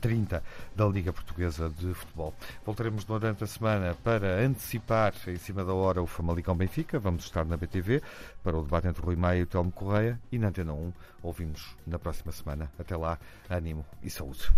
[0.00, 0.42] 30
[0.74, 2.34] da Liga Portuguesa de Futebol.
[2.64, 6.98] Voltaremos durante a semana para antecipar em cima da hora o Famalicão Benfica.
[6.98, 8.02] Vamos estar na BTV
[8.42, 10.92] para o debate entre Rui Maia e o Telmo Correia e na Antena 1.
[11.22, 12.70] Ouvimos na próxima semana.
[12.78, 13.18] Até lá,
[13.48, 14.50] ânimo e saúde.